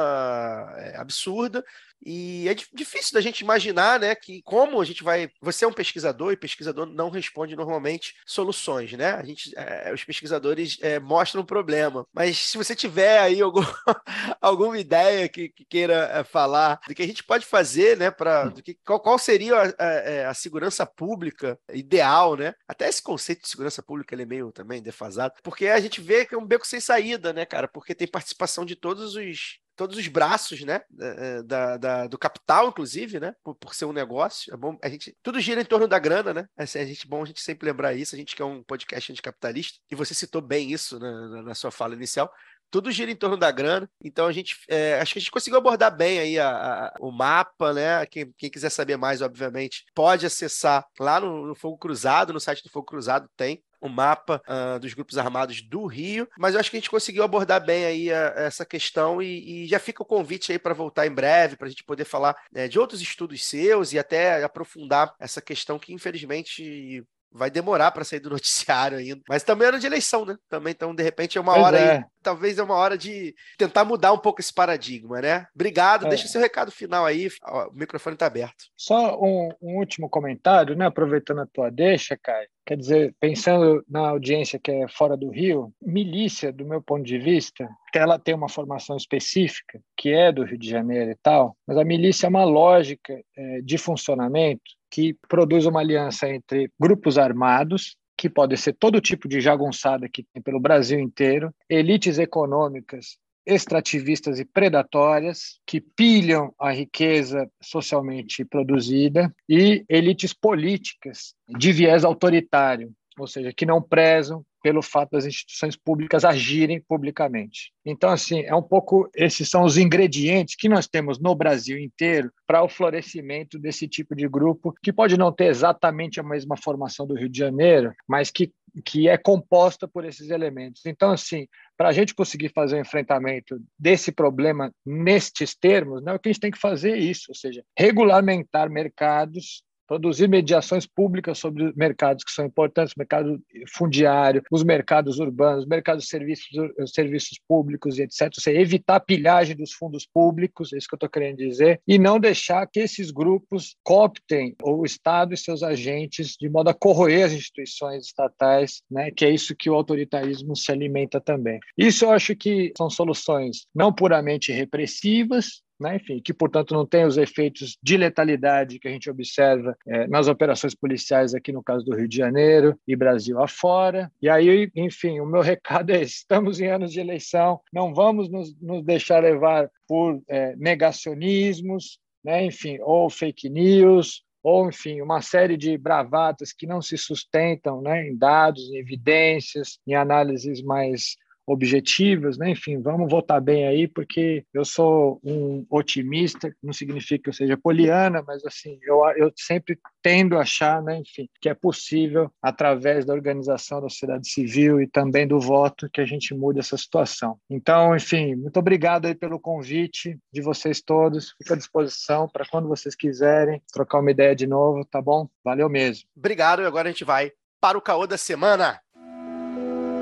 [0.76, 1.64] é, absurda.
[2.04, 5.30] E é difícil da gente imaginar, né, que como a gente vai.
[5.40, 9.12] Você é um pesquisador e pesquisador não responde normalmente soluções, né?
[9.12, 12.06] A gente, é, os pesquisadores é, mostram o problema.
[12.12, 13.62] Mas se você tiver aí algum,
[14.40, 18.52] alguma ideia que, que queira é, falar do que a gente pode fazer, né, para
[18.84, 22.54] qual, qual seria a, a, é, a, segurança pública ideal, né?
[22.68, 26.24] Até esse conceito de segurança pública ele é meio também defasado, porque a gente vê
[26.24, 27.68] que é um beco sem saída, né, cara?
[27.68, 32.68] Porque tem participação de todos os todos os braços, né, eh, da, da, do capital,
[32.68, 34.52] inclusive, né, por, por, ser um negócio.
[34.52, 36.48] É bom, a gente, tudo gira em torno da grana, né?
[36.56, 38.14] É, é a gente, bom a gente sempre lembrar isso.
[38.14, 41.70] A gente que é um podcast anticapitalista, e você citou bem isso na, na sua
[41.70, 42.32] fala inicial.
[42.70, 45.58] Tudo gira em torno da grana, então a gente é, acho que a gente conseguiu
[45.58, 48.04] abordar bem aí a, a, o mapa, né?
[48.06, 52.64] Quem, quem, quiser saber mais, obviamente, pode acessar lá no, no Fogo Cruzado, no site
[52.64, 56.70] do Fogo Cruzado tem o mapa uh, dos grupos armados do Rio, mas eu acho
[56.70, 60.02] que a gente conseguiu abordar bem aí a, a essa questão e, e, já fica
[60.02, 63.00] o convite aí para voltar em breve, para a gente poder falar né, de outros
[63.00, 67.04] estudos seus e até aprofundar essa questão que, infelizmente,
[67.36, 69.20] vai demorar para sair do noticiário ainda.
[69.28, 70.36] Mas também é ano de eleição, né?
[70.48, 71.96] Também, então, de repente, é uma pois hora é.
[71.98, 72.04] aí.
[72.22, 75.46] Talvez é uma hora de tentar mudar um pouco esse paradigma, né?
[75.54, 76.08] Obrigado, é.
[76.08, 78.64] deixa seu recado final aí, o microfone está aberto.
[78.76, 80.86] Só um, um, último comentário, né?
[80.86, 82.48] Aproveitando a tua deixa, Caio.
[82.66, 87.16] Quer dizer, pensando na audiência que é fora do Rio, milícia, do meu ponto de
[87.16, 91.78] vista, ela tem uma formação específica, que é do Rio de Janeiro e tal, mas
[91.78, 97.96] a milícia é uma lógica é, de funcionamento que produz uma aliança entre grupos armados,
[98.16, 104.40] que pode ser todo tipo de jagunçada que tem pelo Brasil inteiro, elites econômicas extrativistas
[104.40, 113.26] e predatórias que pilham a riqueza socialmente produzida e elites políticas de viés autoritário, ou
[113.26, 117.72] seja, que não prezam pelo fato das instituições públicas agirem publicamente.
[117.84, 122.32] Então, assim, é um pouco esses são os ingredientes que nós temos no Brasil inteiro
[122.46, 127.06] para o florescimento desse tipo de grupo, que pode não ter exatamente a mesma formação
[127.06, 128.52] do Rio de Janeiro, mas que,
[128.84, 130.84] que é composta por esses elementos.
[130.84, 131.46] Então, assim,
[131.76, 136.32] para a gente conseguir fazer o enfrentamento desse problema nestes termos, né, o que a
[136.32, 142.24] gente tem que fazer é isso, ou seja, regulamentar mercados produzir mediações públicas sobre mercados
[142.24, 143.40] que são importantes, o mercado
[143.74, 146.48] fundiário, os mercados urbanos, os mercados de serviços,
[146.92, 148.22] serviços públicos e etc.
[148.22, 151.80] Ou seja, evitar a pilhagem dos fundos públicos, é isso que eu estou querendo dizer,
[151.86, 156.74] e não deixar que esses grupos cooptem o Estado e seus agentes de modo a
[156.74, 161.58] corroer as instituições estatais, né, que é isso que o autoritarismo se alimenta também.
[161.76, 165.96] Isso eu acho que são soluções não puramente repressivas, né?
[165.96, 170.28] enfim, que, portanto, não tem os efeitos de letalidade que a gente observa é, nas
[170.28, 174.10] operações policiais aqui no caso do Rio de Janeiro e Brasil afora.
[174.20, 178.54] E aí, enfim, o meu recado é: estamos em anos de eleição, não vamos nos,
[178.60, 182.44] nos deixar levar por é, negacionismos, né?
[182.44, 188.06] enfim, ou fake news, ou, enfim, uma série de bravatas que não se sustentam né,
[188.06, 191.16] em dados, em evidências, em análises mais
[191.46, 192.50] objetivas, né?
[192.50, 197.56] Enfim, vamos votar bem aí, porque eu sou um otimista, não significa que eu seja
[197.56, 203.04] poliana, mas assim, eu, eu sempre tendo a achar, né, enfim, que é possível, através
[203.04, 207.38] da organização da sociedade civil e também do voto, que a gente mude essa situação.
[207.50, 211.34] Então, enfim, muito obrigado aí pelo convite de vocês todos.
[211.38, 215.28] Fico à disposição para quando vocês quiserem trocar uma ideia de novo, tá bom?
[215.44, 216.08] Valeu mesmo.
[216.16, 218.80] Obrigado, e agora a gente vai para o caô da semana.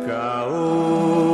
[0.06, 1.33] Caô.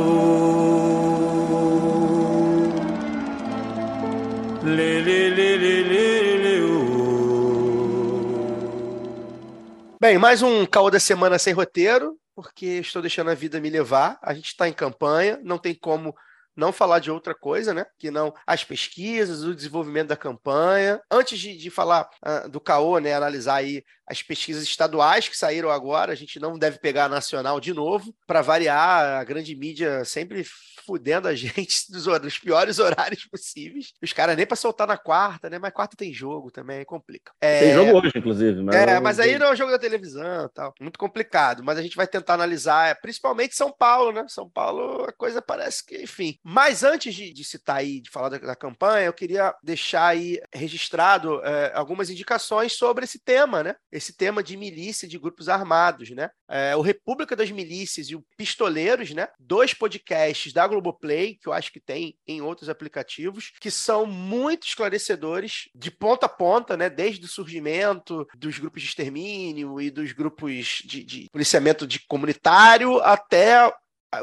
[9.99, 14.19] Bem, mais um caô da semana sem roteiro, porque estou deixando a vida me levar.
[14.21, 16.15] A gente está em campanha, não tem como
[16.55, 17.87] não falar de outra coisa, né?
[17.97, 21.01] Que não as pesquisas, o desenvolvimento da campanha.
[21.09, 23.15] Antes de, de falar uh, do CAO, né?
[23.15, 27.61] Analisar aí as pesquisas estaduais que saíram agora, a gente não deve pegar a nacional
[27.61, 28.13] de novo.
[28.27, 30.45] Para variar, a grande mídia sempre
[30.85, 33.93] fudendo a gente dos, dos piores horários possíveis.
[34.01, 35.57] Os caras nem para soltar na quarta, né?
[35.57, 37.31] Mas quarta tem jogo também, complica.
[37.39, 37.59] É...
[37.61, 38.61] Tem jogo hoje, inclusive.
[38.61, 40.73] Mas é, mas aí não é o jogo da televisão tal.
[40.81, 41.63] Muito complicado.
[41.63, 44.25] Mas a gente vai tentar analisar, é, principalmente São Paulo, né?
[44.27, 46.37] São Paulo, a coisa parece que, enfim.
[46.43, 50.41] Mas antes de, de citar aí, de falar da, da, campanha, eu queria deixar aí
[50.53, 53.75] registrado é, algumas indicações sobre esse tema, né?
[54.01, 56.31] Esse tema de milícia, de grupos armados, né?
[56.49, 59.27] É, o República das Milícias e o Pistoleiros, né?
[59.39, 64.65] Dois podcasts da Globoplay, que eu acho que tem em outros aplicativos, que são muito
[64.65, 66.89] esclarecedores de ponta a ponta, né?
[66.89, 72.99] Desde o surgimento dos grupos de extermínio e dos grupos de, de policiamento de comunitário
[73.01, 73.71] até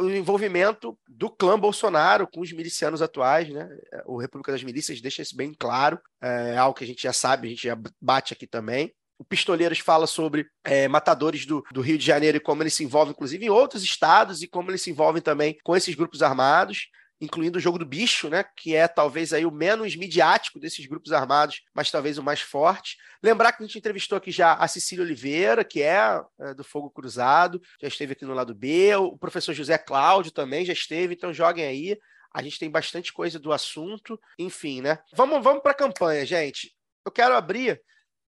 [0.00, 3.68] o envolvimento do clã Bolsonaro com os milicianos atuais, né?
[4.04, 7.46] O República das Milícias deixa isso bem claro, é algo que a gente já sabe,
[7.46, 8.92] a gente já bate aqui também.
[9.18, 12.84] O Pistoleiros fala sobre é, matadores do, do, Rio de Janeiro e como eles se
[12.84, 16.88] envolvem, inclusive, em outros estados e como eles se envolvem também com esses grupos armados,
[17.20, 18.44] incluindo o jogo do bicho, né?
[18.56, 22.96] Que é talvez aí o menos midiático desses grupos armados, mas talvez o mais forte.
[23.20, 26.88] Lembrar que a gente entrevistou aqui já a Cecília Oliveira, que é, é do Fogo
[26.88, 31.34] Cruzado, já esteve aqui no lado B, o professor José Cláudio também já esteve, então
[31.34, 31.98] joguem aí.
[32.32, 34.98] A gente tem bastante coisa do assunto, enfim, né?
[35.14, 36.72] Vamos, vamos para a campanha, gente.
[37.04, 37.80] Eu quero abrir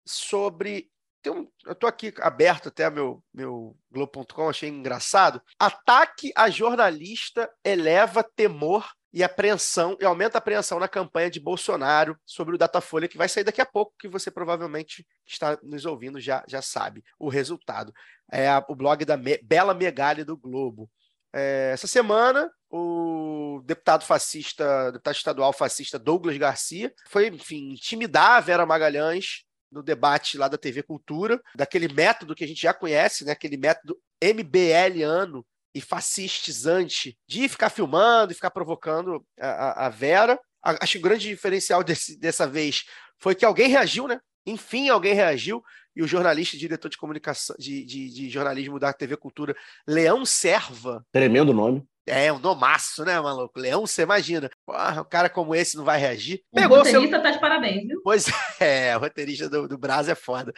[0.07, 0.91] sobre.
[1.27, 5.41] Um, eu estou aqui aberto até meu, meu Globo.com, achei engraçado.
[5.59, 12.19] Ataque a jornalista eleva temor e apreensão e aumenta a apreensão na campanha de Bolsonaro
[12.27, 16.21] sobre o Datafolha, que vai sair daqui a pouco, que você provavelmente está nos ouvindo
[16.21, 17.95] já, já sabe o resultado.
[18.31, 20.91] É o blog da Me, Bela Megali do Globo.
[21.33, 28.41] É, essa semana, o deputado fascista, deputado estadual fascista Douglas Garcia foi, enfim, intimidar a
[28.41, 29.44] Vera Magalhães
[29.75, 33.33] no debate lá da TV Cultura, daquele método que a gente já conhece, né?
[33.33, 35.45] aquele método MBLiano
[35.75, 40.39] e fascistizante de ficar filmando e ficar provocando a, a Vera.
[40.63, 42.85] Acho que o grande diferencial desse, dessa vez
[43.19, 44.21] foi que alguém reagiu, né?
[44.47, 45.63] Enfim, alguém reagiu
[45.97, 49.55] e o jornalista e diretor de comunicação de, de, de, jornalismo da TV Cultura,
[49.87, 51.05] Leão Serva.
[51.13, 51.85] Tremendo nome.
[52.07, 53.59] É, um nomaço, né, maluco?
[53.59, 54.51] Leão, você imagina.
[54.67, 56.43] Porra, um cara como esse não vai reagir.
[56.53, 57.23] O pegou roteirista o celu...
[57.23, 58.01] tá de parabéns, viu?
[58.05, 58.27] Pois
[58.61, 60.53] é, o roteirista do, do Brasil é foda.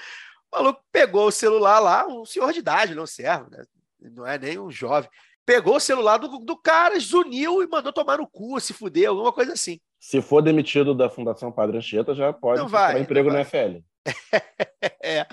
[0.53, 3.64] O maluco pegou o celular lá, um senhor de idade, não serve, né?
[4.01, 5.09] Não é nem um jovem.
[5.44, 9.32] Pegou o celular do, do cara, zuniu e mandou tomar no cu, se fuder, alguma
[9.32, 9.78] coisa assim.
[10.01, 13.80] Se for demitido da Fundação Padre Anchieta, já pode não vai, emprego na FL.
[15.03, 15.26] é.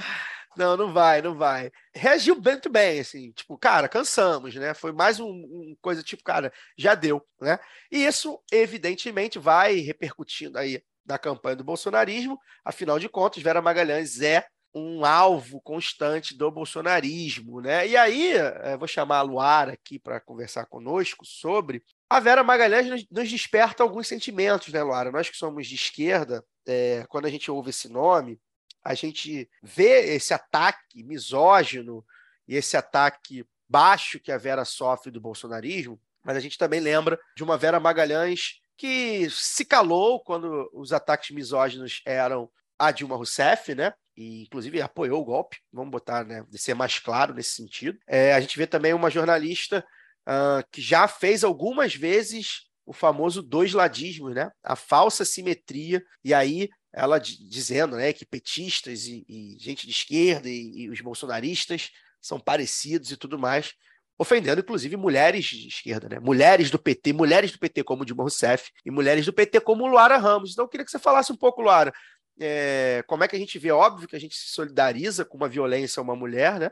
[0.58, 1.72] Não, não vai, não vai.
[1.94, 4.74] Reagiu muito bem, assim, tipo, cara, cansamos, né?
[4.74, 7.60] Foi mais um, um, coisa tipo, cara, já deu, né?
[7.92, 12.40] E isso, evidentemente, vai repercutindo aí na campanha do bolsonarismo.
[12.64, 14.46] Afinal de contas, Vera Magalhães é
[14.76, 17.88] um alvo constante do bolsonarismo, né?
[17.88, 21.84] E aí, é, vou chamar a Luara aqui para conversar conosco sobre.
[22.10, 25.12] A Vera Magalhães nos desperta alguns sentimentos, né, Luara?
[25.12, 28.40] Nós que somos de esquerda, é, quando a gente ouve esse nome,
[28.84, 32.06] a gente vê esse ataque misógino
[32.48, 37.20] e esse ataque baixo que a Vera sofre do bolsonarismo, mas a gente também lembra
[37.36, 43.74] de uma Vera Magalhães que se calou quando os ataques misóginos eram a Dilma Rousseff,
[43.74, 43.94] né?
[44.16, 46.46] E inclusive apoiou o golpe, vamos botar, né?
[46.50, 47.98] De ser mais claro nesse sentido.
[48.08, 49.86] É, a gente vê também uma jornalista
[50.28, 54.52] uh, que já fez algumas vezes o famoso dois ladismos, né?
[54.62, 60.48] A falsa simetria, e aí ela dizendo né, que petistas e, e gente de esquerda
[60.48, 61.92] e, e, os bolsonaristas
[62.22, 63.74] são parecidos e tudo mais,
[64.18, 66.20] ofendendo inclusive mulheres de esquerda, né?
[66.20, 70.18] mulheres do PT, mulheres do PT como Dilma Rousseff e mulheres do PT como Luara
[70.18, 70.52] Ramos.
[70.52, 71.92] Então eu queria que você falasse um pouco, Luara,
[72.40, 75.50] é, como é que a gente vê, óbvio que a gente se solidariza com uma
[75.50, 76.72] violência a uma mulher, né?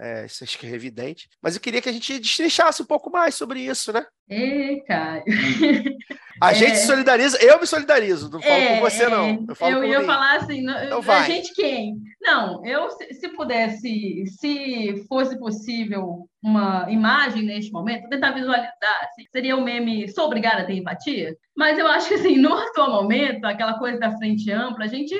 [0.00, 1.28] É, isso acho que é evidente.
[1.42, 4.06] Mas eu queria que a gente destrinchasse um pouco mais sobre isso, né?
[4.28, 5.24] Ei, Caio.
[6.40, 6.54] A é...
[6.54, 9.44] gente se solidariza, eu me solidarizo, não falo é, com você, não.
[9.48, 11.96] Eu, falo eu ia falar assim, então a gente quem?
[12.20, 18.72] Não, eu, se pudesse, se fosse possível uma imagem neste momento, tentar visualizar,
[19.02, 21.36] assim, seria o um meme, sou obrigada a ter empatia?
[21.56, 25.14] Mas eu acho que, assim, no atual momento, aquela coisa da frente ampla, a gente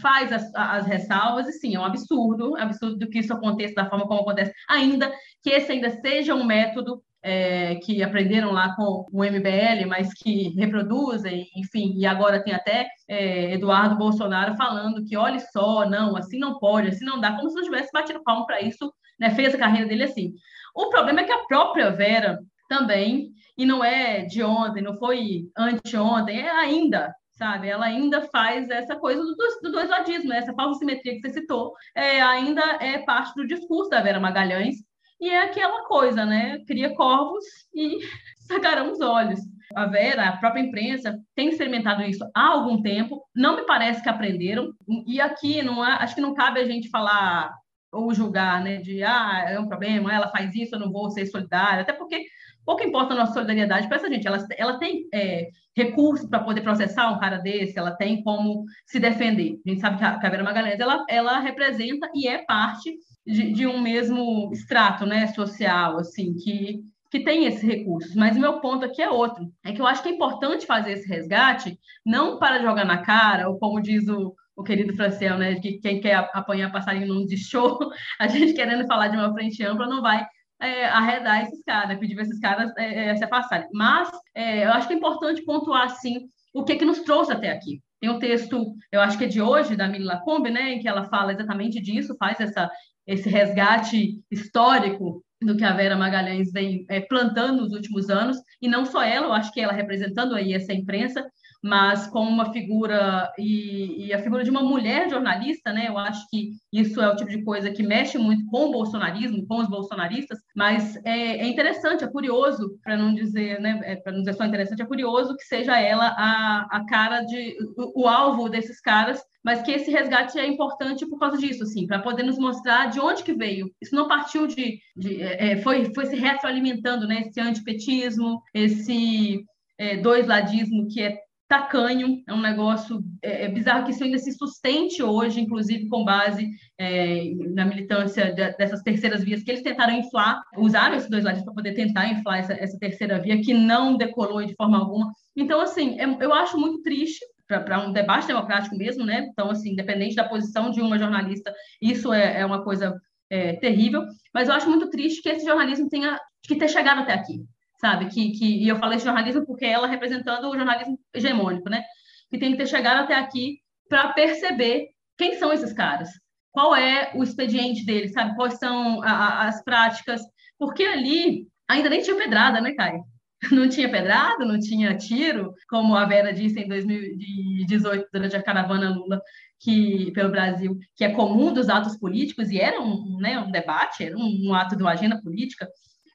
[0.00, 3.88] faz as, as, ressalvas, e sim, é um absurdo, é absurdo que isso aconteça da
[3.88, 5.12] forma como acontece, ainda
[5.42, 10.48] que esse ainda seja um método é, que aprenderam lá com o MBL, mas que
[10.56, 16.38] reproduzem, enfim, e agora tem até é, Eduardo Bolsonaro falando que, olha só, não, assim
[16.38, 19.54] não pode, assim não dá, como se não tivesse batido palmo para isso, né, fez
[19.54, 20.32] a carreira dele assim.
[20.74, 25.44] O problema é que a própria Vera também, e não é de ontem, não foi
[25.56, 27.68] anteontem, é ainda, sabe?
[27.68, 31.72] Ela ainda faz essa coisa do, do dois ladismo, essa falsa simetria que você citou,
[31.92, 34.76] é, ainda é parte do discurso da Vera Magalhães,
[35.20, 36.58] e é aquela coisa, né?
[36.66, 37.98] Cria corvos e
[38.46, 39.40] sacarão os olhos.
[39.74, 43.22] A Vera, a própria imprensa, tem experimentado isso há algum tempo.
[43.34, 44.72] Não me parece que aprenderam.
[45.06, 47.52] E aqui não acho que não cabe a gente falar
[47.90, 48.76] ou julgar, né?
[48.76, 51.82] De ah, é um problema, ela faz isso, eu não vou ser solidária.
[51.82, 52.24] Até porque
[52.64, 54.26] pouco importa a nossa solidariedade para essa gente.
[54.26, 59.00] Ela, ela tem é, recursos para poder processar um cara desse, ela tem como se
[59.00, 59.58] defender.
[59.66, 62.96] A gente sabe que a, que a Vera Magalhães ela, ela representa e é parte
[63.26, 68.14] de, de um mesmo extrato né, social, assim, que, que tem esses recursos.
[68.14, 69.50] Mas o meu ponto aqui é outro.
[69.64, 73.48] É que eu acho que é importante fazer esse resgate, não para jogar na cara,
[73.48, 77.78] ou como diz o, o querido Franciel, né, que quem quer apanhar passarinho não show,
[78.18, 80.26] a gente querendo falar de uma frente ampla não vai
[80.62, 83.68] é, arredar esses caras, pedir para esses caras é, é, se afastarem.
[83.72, 87.50] Mas é, eu acho que é importante pontuar, sim, o que, que nos trouxe até
[87.50, 87.82] aqui.
[88.00, 90.88] Tem um texto, eu acho que é de hoje, da Mila Lacombe, né, em que
[90.88, 92.70] ela fala exatamente disso, faz essa
[93.04, 98.68] esse resgate histórico do que a Vera Magalhães vem é, plantando nos últimos anos, e
[98.68, 101.28] não só ela, eu acho que ela representando aí essa imprensa,
[101.62, 105.86] mas como uma figura e, e, a figura de uma mulher jornalista, né?
[105.88, 109.46] Eu acho que isso é o tipo de coisa que mexe muito com o bolsonarismo,
[109.46, 113.80] com os bolsonaristas, mas é, é interessante, é curioso, para não dizer, né?
[113.84, 117.56] É, para não dizer só interessante, é curioso que seja ela a, a cara de
[117.76, 121.86] o, o alvo desses caras mas que esse resgate é importante por causa disso, assim,
[121.86, 123.68] para poder nos mostrar de onde que veio.
[123.80, 127.22] Isso não partiu de, de é, é foi, foi se retroalimentando, né?
[127.26, 129.44] Esse antipetismo, esse
[129.78, 131.18] é, dois ladismo que é
[131.52, 136.02] tacanho, é um negócio é, é, bizarro que isso ainda se sustente hoje, inclusive com
[136.02, 136.48] base
[136.78, 141.42] é, na militância de, dessas terceiras vias que eles tentaram inflar, usaram esses dois lados
[141.42, 145.12] para poder tentar inflar essa, essa, terceira via que não decolou de forma alguma.
[145.36, 149.28] Então, assim, é, eu acho muito triste para um debate democrático mesmo, né?
[149.30, 152.98] Então, assim, independente da posição de uma jornalista, isso é, é uma coisa
[153.28, 154.04] é, terrível.
[154.32, 157.44] Mas eu acho muito triste que esse jornalismo tenha que ter chegado até aqui
[157.82, 158.06] sabe?
[158.06, 161.82] Que, que, e eu falei de jornalismo porque ela representando o jornalismo hegemônico, né?
[162.30, 163.58] Que tem que ter chegado até aqui
[163.88, 166.08] para perceber quem são esses caras,
[166.52, 168.36] qual é o expediente deles, sabe?
[168.36, 170.22] Quais são a, a, as práticas,
[170.58, 173.02] porque ali ainda nem tinha pedrada, né, Caio?
[173.50, 178.90] Não tinha pedrada, não tinha tiro, como a Vera disse em 2018, durante a caravana
[178.90, 179.20] Lula
[179.58, 184.04] que, pelo Brasil, que é comum dos atos políticos, e era um, né, um debate,
[184.04, 185.68] era um, um ato de uma agenda política,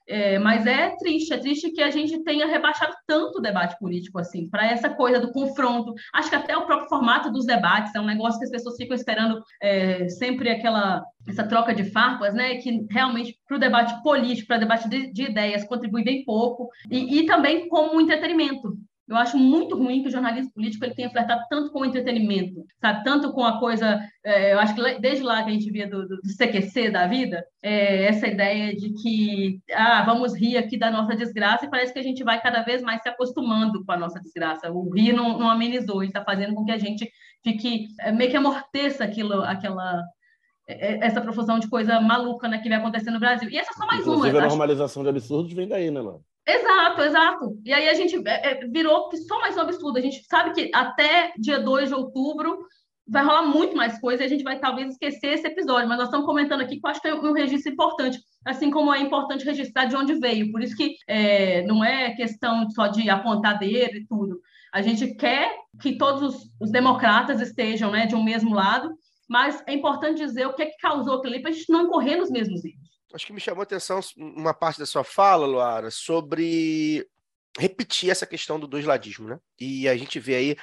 [0.08, 4.18] é, mas é triste, é triste que a gente tenha rebaixado tanto o debate político
[4.18, 5.94] assim, para essa coisa do confronto.
[6.14, 8.96] Acho que até o próprio formato dos debates é um negócio que as pessoas ficam
[8.96, 12.56] esperando é, sempre aquela essa troca de farpas, né?
[12.56, 16.70] Que realmente para o debate político, para o debate de, de, ideias, contribui bem pouco,
[16.90, 18.78] e, e também como entretenimento.
[19.08, 22.64] Eu acho muito ruim que o jornalismo político ele tenha flertado tanto com o entretenimento,
[22.78, 23.02] sabe?
[23.04, 26.06] Tanto com a coisa, é, eu acho que desde lá que a gente via do,
[26.06, 30.90] do, do CQC da vida, é, essa ideia de que, ah, vamos rir aqui da
[30.90, 33.96] nossa desgraça, e parece que a gente vai cada vez mais se acostumando com a
[33.96, 34.70] nossa desgraça.
[34.70, 37.10] O rir não, não amenizou, está fazendo com que a gente
[37.42, 40.02] fique, é, meio que amorteça aquilo, aquela,
[40.68, 43.48] é, é, essa profusão de coisa maluca né, que vai acontecer no Brasil.
[43.48, 44.44] E essa é só mais Inclusive, uma.
[44.44, 46.22] a normalização de absurdos vem daí, né, Léo?
[46.48, 47.60] Exato, exato.
[47.62, 49.98] E aí a gente é, é, virou só mais um absurdo.
[49.98, 52.66] A gente sabe que até dia 2 de outubro
[53.06, 56.08] vai rolar muito mais coisa e a gente vai talvez esquecer esse episódio, mas nós
[56.08, 59.44] estamos comentando aqui que eu acho que é um registro importante, assim como é importante
[59.44, 60.50] registrar de onde veio.
[60.50, 64.40] Por isso que é, não é questão só de apontar dedo e tudo.
[64.72, 68.90] A gente quer que todos os, os democratas estejam né, de um mesmo lado,
[69.28, 72.16] mas é importante dizer o que é que causou aquilo para a gente não correr
[72.16, 75.90] nos mesmos erros acho que me chamou a atenção uma parte da sua fala, Luara,
[75.90, 77.06] sobre
[77.58, 79.38] repetir essa questão do dois-ladismo, né?
[79.58, 80.56] E a gente vê aí,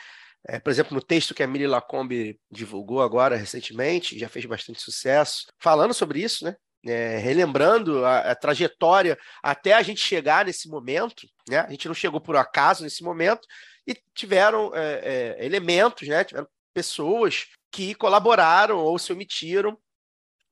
[0.47, 4.81] é, por exemplo, no texto que a Miri Lacombe divulgou agora recentemente, já fez bastante
[4.81, 6.55] sucesso, falando sobre isso, né?
[6.87, 11.59] É, relembrando a, a, trajetória até a gente chegar nesse momento, né?
[11.59, 13.47] A gente não chegou por acaso nesse momento
[13.87, 16.23] e tiveram é, é elementos, né?
[16.23, 19.77] Tiveram pessoas que colaboraram ou se omitiram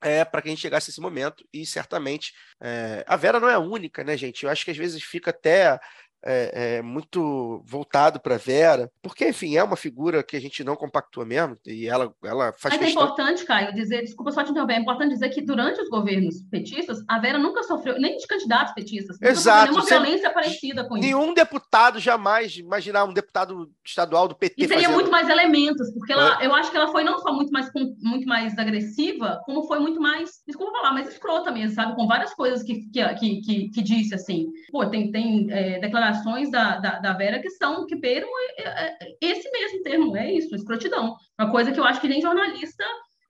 [0.04, 1.48] é, para que a gente chegasse esse momento.
[1.52, 4.44] E certamente é, a Vera não é a única, né, gente?
[4.44, 5.80] Eu acho que às vezes fica até
[6.26, 10.76] é, é muito voltado para Vera, porque, enfim, é uma figura que a gente não
[10.76, 13.04] compactua mesmo, e ela, ela faz Mas é questão...
[13.04, 16.42] é importante, Caio, dizer, desculpa só te interromper, é importante dizer que durante os governos
[16.50, 21.08] petistas, a Vera nunca sofreu, nem de candidatos petistas, Exato, nenhuma violência parecida com nenhum
[21.08, 21.18] isso.
[21.18, 24.96] Nenhum deputado jamais, imaginar um deputado estadual do PT E teria fazendo...
[24.96, 26.46] muito mais elementos, porque ela, é.
[26.46, 27.70] eu acho que ela foi não só muito mais,
[28.02, 31.96] muito mais agressiva, como foi muito mais, desculpa falar, mas escrota mesmo, sabe?
[31.96, 34.48] Com várias coisas que, que, que, que, que disse, assim.
[34.72, 36.13] Pô, tem, tem é, declarações
[36.52, 40.56] da, da, da, Vera que são, que beiram é, é, esse mesmo termo, é isso,
[40.56, 41.16] escrotidão.
[41.40, 42.84] Uma coisa que eu acho que nem jornalista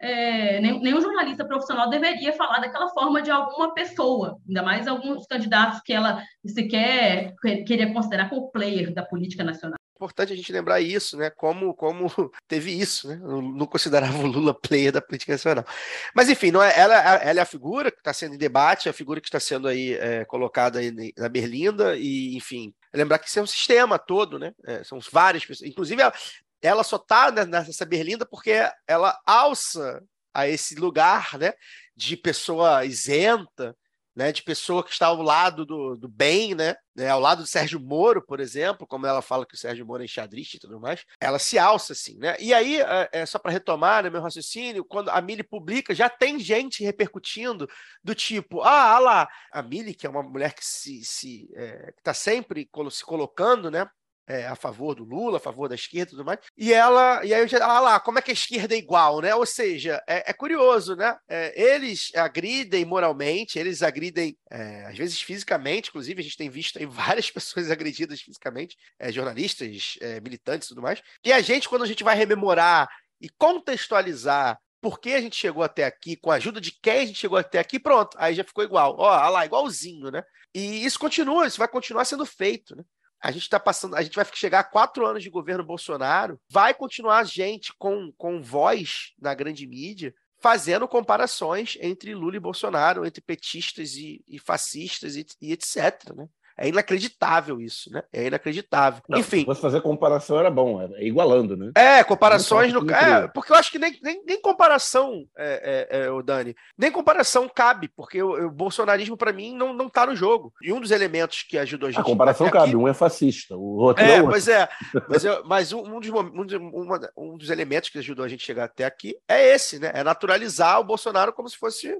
[0.04, 5.26] é, nem, nenhum jornalista profissional deveria falar daquela forma de alguma pessoa, ainda mais alguns
[5.26, 7.34] candidatos que ela sequer
[7.66, 11.30] queria considerar como player da política nacional importante a gente lembrar isso, né?
[11.30, 12.08] Como, como
[12.47, 13.20] teve isso, né?
[13.24, 15.66] Eu não considerava o Lula player da política nacional.
[16.14, 18.93] Mas, enfim, não é, ela, ela é a figura que está sendo em debate, a
[18.93, 23.39] figura que está sendo aí é, colocada aí na Berlinda, e, enfim, lembrar que isso
[23.39, 24.54] é um sistema todo, né?
[24.66, 25.70] É, são várias pessoas.
[25.70, 26.14] Inclusive, ela,
[26.62, 28.54] ela só está nessa Berlinda porque
[28.88, 31.54] ela alça a esse lugar, né?
[31.95, 33.76] De pessoa isenta,
[34.16, 37.47] né, de pessoa que está ao lado do, do bem, né, né, ao lado do
[37.47, 40.80] Sérgio Moro, por exemplo, como ela fala que o Sérgio Moro é enxadrista e tudo
[40.80, 42.36] mais, ela se alça assim, né?
[42.39, 46.09] E aí, é, é só para retomar né, meu raciocínio, quando a Mili publica, já
[46.09, 47.68] tem gente repercutindo
[48.03, 52.14] do tipo, ah, lá, a Mili, que é uma mulher que se, se é, está
[52.14, 53.88] sempre se colocando, né,
[54.28, 56.40] é, a favor do Lula, a favor da esquerda e tudo mais.
[56.58, 59.22] E ela, e aí eu já, ah lá, como é que a esquerda é igual,
[59.22, 59.36] né?
[59.36, 61.16] Ou seja, é, é curioso, né?
[61.28, 66.80] É, eles agridem moralmente, eles agridem, é, às vezes fisicamente, inclusive, a gente tem visto
[66.80, 71.02] aí várias pessoas agredidas fisicamente, é, jornalistas, é, militantes e tudo mais.
[71.24, 72.88] E a gente, quando a gente vai rememorar
[73.20, 77.06] e contextualizar por que a gente chegou até aqui, com a ajuda de quem a
[77.06, 78.96] gente chegou até aqui, pronto, aí já ficou igual.
[79.00, 80.22] Ó, lá, igualzinho, né?
[80.54, 82.84] E isso continua, isso vai continuar sendo feito, né?
[83.24, 86.74] A gente está passando, a gente vai chegar a quatro anos de governo Bolsonaro, vai
[86.74, 93.22] continuar gente com, com voz na grande mídia fazendo comparações entre Lula e Bolsonaro, entre
[93.22, 96.14] petistas e, e fascistas e, e etc.
[96.14, 96.28] Né?
[96.58, 98.04] É inacreditável isso, né?
[98.12, 99.01] É inacreditável.
[99.08, 99.39] Não, Enfim.
[99.39, 101.72] Se fosse fazer comparação era bom, é igualando, né?
[101.76, 102.89] É, comparações no.
[102.91, 106.91] É, porque eu acho que nem, nem, nem comparação, é, é, é, o Dani, nem
[106.91, 110.54] comparação cabe, porque o, o bolsonarismo, para mim, não, não tá no jogo.
[110.62, 112.01] E um dos elementos que ajudou a gente.
[112.01, 112.76] A comparação cabe, aqui...
[112.76, 114.18] um é fascista, o outro é.
[114.18, 114.70] É, pois é.
[115.10, 116.88] Mas, eu, mas um, dos, um,
[117.18, 119.91] um dos elementos que ajudou a gente a chegar até aqui é esse, né?
[119.93, 121.97] É naturalizar o Bolsonaro como se fosse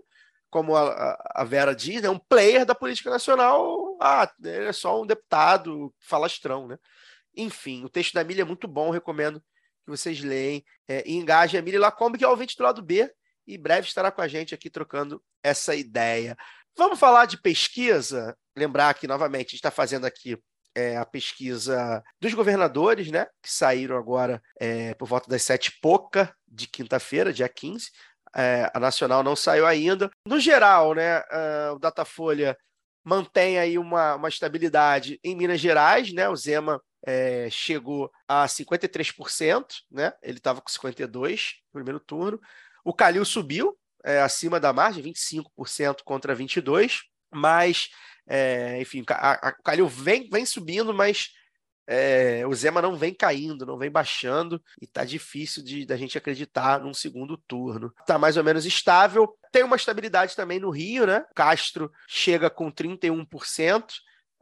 [0.54, 3.98] como a, a, Vera diz, é um player da política nacional.
[4.00, 6.78] Ah, ele é só um deputado falastrão, né?
[7.36, 11.60] Enfim, o texto da Milha é muito bom, recomendo que vocês leem é, e engajem
[11.60, 13.12] a Milha Lacombe, que é o ouvinte do lado B,
[13.48, 16.38] e breve estará com a gente aqui trocando essa ideia.
[16.78, 18.38] Vamos falar de pesquisa?
[18.56, 20.38] Lembrar que, novamente, a gente está fazendo aqui
[20.76, 23.26] é, a pesquisa dos governadores, né?
[23.42, 27.90] Que saíram agora é, por volta das sete e pouca de quinta-feira, dia 15.
[28.36, 30.10] É, a Nacional não saiu ainda.
[30.28, 32.58] No geral, né, uh, o Datafolha
[33.04, 36.30] mantém aí uma, uma estabilidade em Minas Gerais, né?
[36.30, 40.14] O Zema é, chegou a 53%, né?
[40.22, 42.40] Ele estava com 52% no primeiro turno.
[42.84, 47.02] O Calil subiu é, acima da margem, 25% contra 22%,
[47.34, 47.90] mas,
[48.28, 51.30] é, enfim, o Calil vem, vem subindo, mas
[51.86, 56.18] é, o Zema não vem caindo, não vem baixando e tá difícil de da gente
[56.18, 57.94] acreditar num segundo turno.
[58.06, 59.38] Tá mais ou menos estável.
[59.52, 61.26] Tem uma estabilidade também no Rio, né?
[61.36, 63.86] Castro chega com 31%,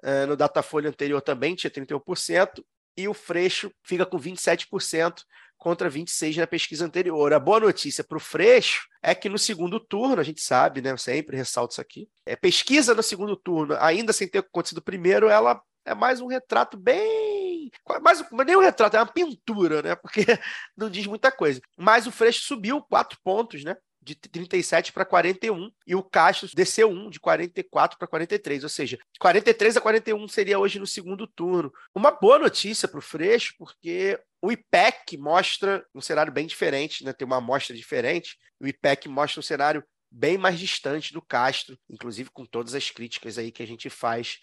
[0.03, 2.63] é, no Datafolha anterior também tinha 31%,
[2.97, 5.23] e o Freixo fica com 27%
[5.57, 7.33] contra 26 na pesquisa anterior.
[7.33, 10.91] A boa notícia para o Freixo é que no segundo turno, a gente sabe, né?
[10.91, 12.09] Eu sempre ressalto isso aqui.
[12.25, 16.27] É, pesquisa no segundo turno, ainda sem ter acontecido o primeiro, ela é mais um
[16.27, 17.71] retrato bem.
[18.01, 19.95] Mais, nem um retrato, é uma pintura, né?
[19.95, 20.25] Porque
[20.75, 21.61] não diz muita coisa.
[21.77, 23.75] Mas o Freixo subiu quatro pontos, né?
[24.03, 28.97] De 37 para 41, e o Castro desceu um, de 44 para 43, ou seja,
[29.19, 31.71] 43 a 41 seria hoje no segundo turno.
[31.93, 37.13] Uma boa notícia para o Freixo, porque o IPEC mostra um cenário bem diferente, né?
[37.13, 38.39] tem uma amostra diferente.
[38.59, 43.37] O IPEC mostra um cenário bem mais distante do Castro, inclusive com todas as críticas
[43.37, 44.39] aí que a gente faz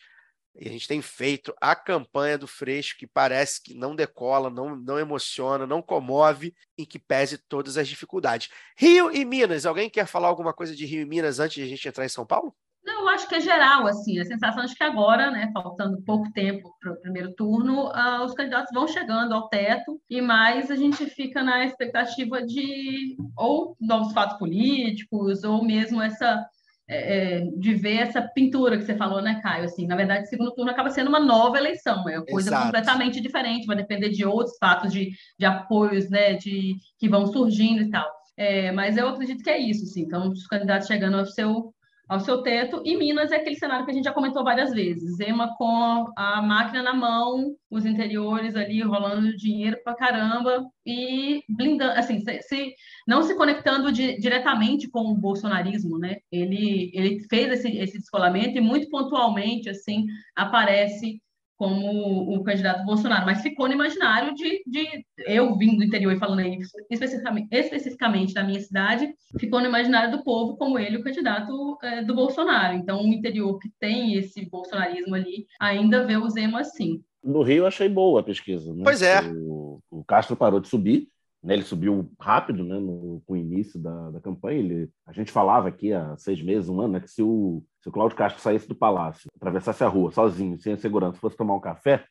[0.54, 4.74] e a gente tem feito a campanha do Freixo, que parece que não decola, não,
[4.74, 8.50] não emociona, não comove, em que pese todas as dificuldades.
[8.76, 11.66] Rio e Minas, alguém quer falar alguma coisa de Rio e Minas antes de a
[11.66, 12.54] gente entrar em São Paulo?
[12.84, 16.32] Não, eu acho que é geral, assim, a sensação de que agora, né, faltando pouco
[16.32, 20.76] tempo para o primeiro turno, uh, os candidatos vão chegando ao teto e mais a
[20.76, 26.48] gente fica na expectativa de ou novos fatos políticos ou mesmo essa
[26.88, 29.64] é, é, de ver essa pintura que você falou, né, Caio?
[29.64, 32.64] Assim, na verdade, o segundo turno acaba sendo uma nova eleição, é uma coisa Exato.
[32.64, 37.82] completamente diferente, vai depender de outros fatos de, de apoios, né, de que vão surgindo
[37.82, 38.10] e tal.
[38.36, 40.02] É, mas eu acredito que é isso, sim.
[40.02, 41.74] Então, os candidatos chegando ao seu
[42.08, 42.80] ao seu teto.
[42.84, 45.16] E Minas é aquele cenário que a gente já comentou várias vezes.
[45.16, 51.92] Zema com a máquina na mão, os interiores ali rolando dinheiro para caramba e blindando,
[51.92, 52.74] assim, se, se
[53.06, 56.16] não se conectando diretamente com o bolsonarismo, né?
[56.32, 61.20] Ele, ele fez esse, esse descolamento e muito pontualmente, assim, aparece
[61.58, 66.18] como o candidato Bolsonaro, mas ficou no imaginário de, de eu vindo do interior e
[66.18, 66.56] falando aí
[66.88, 72.02] especificamente, especificamente da minha cidade, ficou no imaginário do povo como ele o candidato é,
[72.04, 72.76] do Bolsonaro.
[72.76, 77.02] Então, o interior que tem esse bolsonarismo ali ainda vê o Zema assim.
[77.24, 78.72] No Rio, eu achei boa a pesquisa.
[78.72, 78.82] Né?
[78.84, 79.20] Pois é.
[79.22, 81.08] O, o Castro parou de subir,
[81.42, 84.58] né, ele subiu rápido né, no, com o início da, da campanha.
[84.58, 87.88] Ele, a gente falava aqui há seis meses, um ano, né, que se o, se
[87.88, 91.54] o Cláudio Castro saísse do palácio, atravessasse a rua sozinho, sem a segurança, fosse tomar
[91.54, 92.04] um café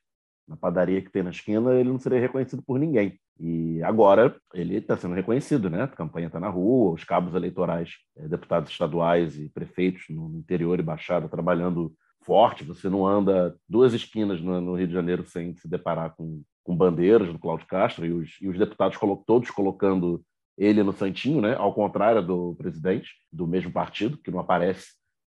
[0.47, 3.19] na padaria que tem na esquina, ele não seria reconhecido por ninguém.
[3.39, 5.83] E agora ele está sendo reconhecido, né?
[5.83, 10.79] A campanha está na rua, os cabos eleitorais, eh, deputados estaduais e prefeitos no interior
[10.79, 12.63] e baixada trabalhando forte.
[12.63, 16.75] Você não anda duas esquinas no, no Rio de Janeiro sem se deparar com com
[16.75, 20.21] bandeiras do Cláudio Castro e os, e os deputados todos colocando
[20.57, 21.55] ele no santinho, né?
[21.55, 24.87] ao contrário do presidente do mesmo partido, que não aparece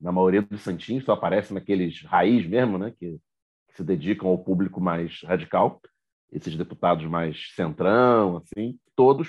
[0.00, 2.92] na maioria dos santinhos, só aparece naqueles raiz mesmo, né?
[2.98, 3.16] que,
[3.68, 5.80] que se dedicam ao público mais radical,
[6.32, 9.28] esses deputados mais centrão, assim, todos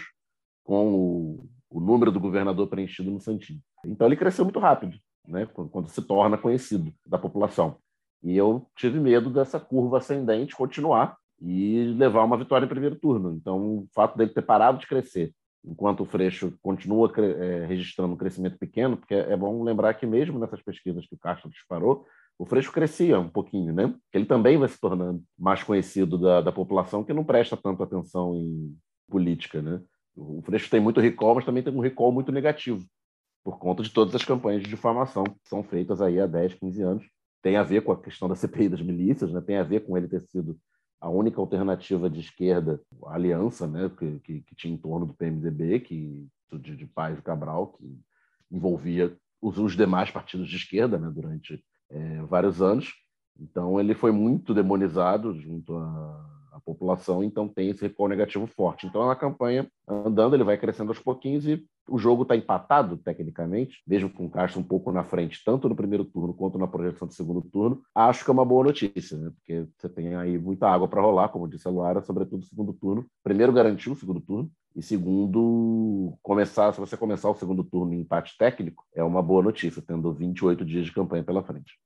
[0.63, 3.61] com o, o número do governador preenchido no santinho.
[3.85, 4.97] Então ele cresceu muito rápido,
[5.27, 5.45] né?
[5.45, 7.77] quando se torna conhecido da população.
[8.23, 13.33] E eu tive medo dessa curva ascendente continuar, e levar uma vitória em primeiro turno.
[13.33, 15.33] Então, o fato dele ter parado de crescer,
[15.65, 20.39] enquanto o Freixo continua é, registrando um crescimento pequeno, porque é bom lembrar que mesmo
[20.39, 22.05] nessas pesquisas que o Castro disparou,
[22.37, 23.93] o Freixo crescia um pouquinho, né?
[24.13, 28.35] Ele também vai se tornando mais conhecido da, da população que não presta tanto atenção
[28.35, 28.75] em
[29.09, 29.81] política, né?
[30.15, 32.83] O Freixo tem muito recall, mas também tem um recall muito negativo,
[33.43, 36.81] por conta de todas as campanhas de difamação que são feitas aí há 10, 15
[36.81, 37.05] anos.
[37.41, 39.41] Tem a ver com a questão da CPI das milícias, né?
[39.41, 40.57] tem a ver com ele ter sido
[41.01, 45.15] a única alternativa de esquerda, a aliança né, que, que, que tinha em torno do
[45.15, 47.99] PMDB, que, de, de Paz e Cabral, que
[48.51, 52.93] envolvia os, os demais partidos de esquerda né, durante é, vários anos.
[53.39, 58.85] Então, ele foi muito demonizado junto à, à população, então tem esse recall negativo forte.
[58.85, 63.81] Então, a campanha andando, ele vai crescendo aos pouquinhos e o jogo está empatado, tecnicamente,
[63.85, 67.07] mesmo com o Castro um pouco na frente, tanto no primeiro turno quanto na projeção
[67.07, 67.81] do segundo turno.
[67.93, 69.31] Acho que é uma boa notícia, né?
[69.35, 72.73] porque você tem aí muita água para rolar, como disse a Luara, sobretudo no segundo
[72.73, 73.05] turno.
[73.23, 78.01] Primeiro, garantiu o segundo turno, e segundo, começar, se você começar o segundo turno em
[78.01, 81.77] empate técnico, é uma boa notícia, tendo 28 dias de campanha pela frente.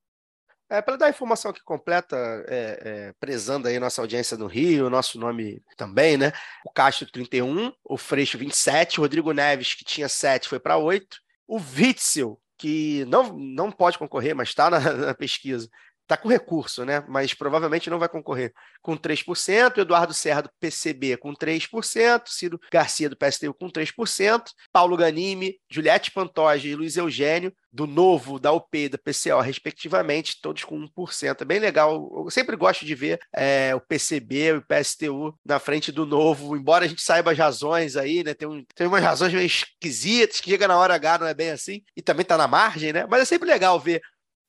[0.69, 2.15] É, para dar a informação aqui completa,
[2.47, 6.31] é, é, prezando aí nossa audiência no Rio, nosso nome também, né?
[6.65, 11.17] O Castro 31, o Freixo 27, o Rodrigo Neves, que tinha 7, foi para 8,
[11.47, 15.69] o Witzel, que não, não pode concorrer, mas está na, na pesquisa,
[16.05, 17.03] está com recurso, né?
[17.07, 23.09] Mas provavelmente não vai concorrer com 3%, Eduardo Serra do PCB com 3%, Ciro Garcia
[23.09, 28.73] do PSTU com 3%, Paulo Ganime, Juliette Pantoja e Luiz Eugênio do Novo, da UP
[28.73, 31.41] e da PCO, respectivamente, todos com 1%.
[31.41, 32.09] É bem legal.
[32.15, 36.55] Eu sempre gosto de ver é, o PCB e o PSTU na frente do Novo,
[36.55, 38.33] embora a gente saiba as razões aí, né?
[38.33, 41.49] Tem, um, tem umas razões meio esquisitas, que chega na hora H, não é bem
[41.49, 43.05] assim, e também está na margem, né?
[43.09, 44.01] Mas é sempre legal ver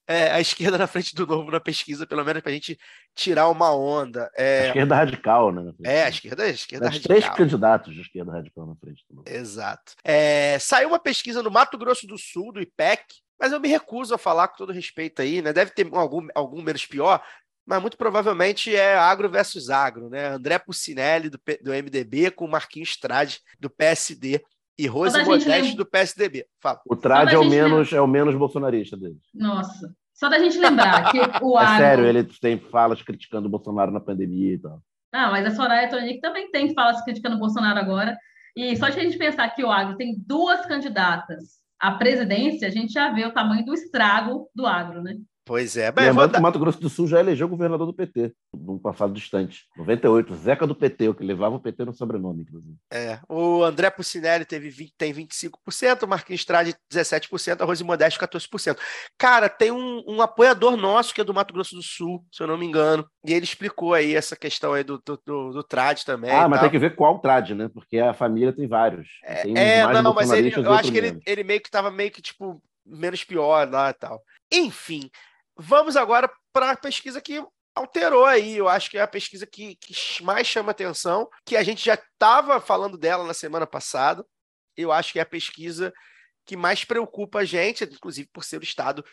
[0.06, 2.78] é, a esquerda na frente do novo na pesquisa, pelo menos para a gente
[3.14, 4.30] tirar uma onda.
[4.36, 4.64] É...
[4.64, 5.72] A esquerda radical, né?
[5.84, 7.16] É, a esquerda, a esquerda radical.
[7.16, 9.28] três candidatos de esquerda radical na frente do novo.
[9.28, 9.94] Exato.
[10.04, 13.04] É, saiu uma pesquisa no Mato Grosso do Sul, do IPEC,
[13.38, 15.52] mas eu me recuso a falar com todo respeito aí, né?
[15.52, 17.22] Deve ter algum, algum menos pior,
[17.66, 20.28] mas muito provavelmente é agro versus agro, né?
[20.28, 24.42] André Pucinelli, do, do MDB, com Marquinhos Strade, do PSD
[24.78, 25.76] e Rose Modeste lembra...
[25.76, 26.46] do PSDB.
[26.60, 26.80] Fala.
[26.86, 27.96] O Trad é o, menos, lembra...
[27.96, 29.22] é o menos bolsonarista deles.
[29.34, 29.94] Nossa.
[30.12, 31.76] Só da gente lembrar que o é agro...
[31.78, 34.80] sério, ele tem falas criticando o Bolsonaro na pandemia e tal.
[35.12, 38.16] Ah, mas a Soraya Tronic também tem falas criticando o Bolsonaro agora.
[38.54, 42.70] E só de a gente pensar que o agro tem duas candidatas à presidência, a
[42.70, 45.18] gente já vê o tamanho do estrago do agro, né?
[45.46, 45.92] Pois é.
[45.92, 46.38] Bem, Lembrando dar...
[46.38, 49.64] que o Mato Grosso do Sul já elegeu governador do PT, num passado distante.
[49.76, 52.74] 98, Zeca do PT, o que levava o PT no sobrenome, inclusive.
[52.92, 53.20] É.
[53.28, 58.76] O André Pucinelli teve 20, tem 25%, o Marquinhos Estrade 17%, a Rose Modesto 14%.
[59.16, 62.48] Cara, tem um, um, apoiador nosso que é do Mato Grosso do Sul, se eu
[62.48, 66.02] não me engano, e ele explicou aí essa questão aí do, do, do, do Trad
[66.02, 66.32] também.
[66.32, 66.68] Ah, mas tal.
[66.68, 67.70] tem que ver qual Trad, né?
[67.72, 69.06] Porque a família tem vários.
[69.22, 72.10] É, tem é não, mas ele, eu acho que ele, ele meio que estava meio
[72.10, 74.20] que, tipo, menos pior lá e tal.
[74.52, 75.08] Enfim,
[75.56, 77.42] vamos agora para a pesquisa que
[77.74, 78.56] alterou aí.
[78.56, 81.94] Eu acho que é a pesquisa que, que mais chama atenção, que a gente já
[81.94, 84.24] estava falando dela na semana passada.
[84.76, 85.92] Eu acho que é a pesquisa
[86.44, 89.04] que mais preocupa a gente, inclusive por ser o estado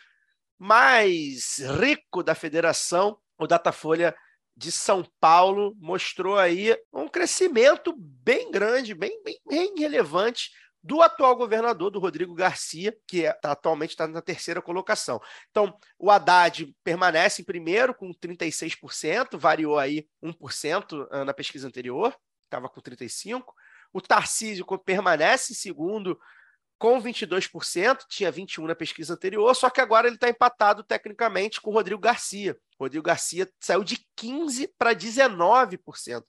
[0.58, 3.18] mais rico da federação.
[3.38, 4.14] O Datafolha
[4.56, 10.50] de São Paulo mostrou aí um crescimento bem grande, bem, bem, bem relevante
[10.84, 15.18] do atual governador, do Rodrigo Garcia, que é, tá, atualmente está na terceira colocação.
[15.50, 22.14] Então, o Haddad permanece em primeiro com 36%, variou aí 1% ah, na pesquisa anterior,
[22.42, 23.42] estava com 35%.
[23.94, 26.20] O Tarcísio permanece em segundo
[26.78, 31.70] com 22%, tinha 21% na pesquisa anterior, só que agora ele está empatado tecnicamente com
[31.70, 32.58] o Rodrigo Garcia.
[32.78, 36.24] O Rodrigo Garcia saiu de 15% para 19%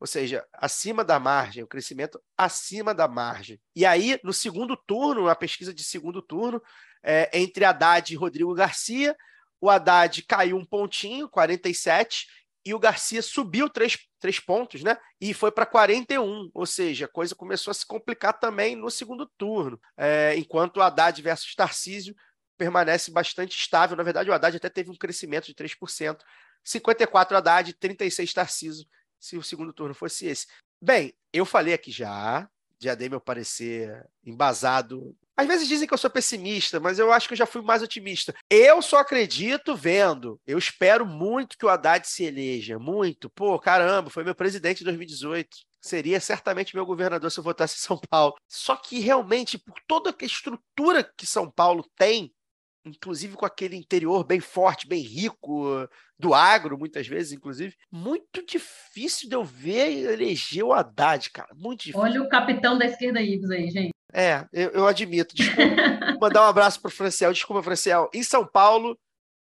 [0.00, 3.60] ou seja, acima da margem, o crescimento acima da margem.
[3.74, 6.62] E aí, no segundo turno, a pesquisa de segundo turno,
[7.02, 9.16] é, entre Haddad e Rodrigo Garcia,
[9.60, 12.26] o Haddad caiu um pontinho, 47,
[12.64, 14.96] e o Garcia subiu três, três pontos, né?
[15.20, 19.26] E foi para 41, ou seja, a coisa começou a se complicar também no segundo
[19.38, 22.14] turno, é, enquanto o Haddad versus Tarcísio
[22.56, 23.96] permanece bastante estável.
[23.96, 26.18] Na verdade, o Haddad até teve um crescimento de 3%.
[26.62, 28.86] 54 Haddad, 36 Tarcísio
[29.18, 30.46] se o segundo turno fosse esse.
[30.80, 32.48] Bem, eu falei aqui já,
[32.80, 35.16] já dei meu parecer embasado.
[35.36, 37.82] Às vezes dizem que eu sou pessimista, mas eu acho que eu já fui mais
[37.82, 38.34] otimista.
[38.50, 40.40] Eu só acredito vendo.
[40.46, 42.78] Eu espero muito que o Haddad se eleja.
[42.78, 43.30] Muito.
[43.30, 45.56] Pô, caramba, foi meu presidente em 2018.
[45.80, 48.34] Seria certamente meu governador se eu votasse em São Paulo.
[48.48, 52.32] Só que realmente, por toda a estrutura que São Paulo tem,
[52.84, 57.74] inclusive com aquele interior bem forte, bem rico, do agro, muitas vezes, inclusive.
[57.90, 61.54] Muito difícil de eu ver eleger o Haddad, cara.
[61.54, 62.00] Muito difícil.
[62.00, 63.90] Olha o capitão da esquerda Ives aí, gente.
[64.12, 65.34] É, eu, eu admito.
[65.34, 65.62] Desculpa.
[66.20, 67.32] Mandar um abraço para o Franciel.
[67.32, 68.10] Desculpa, Franciel.
[68.12, 68.98] Em São Paulo,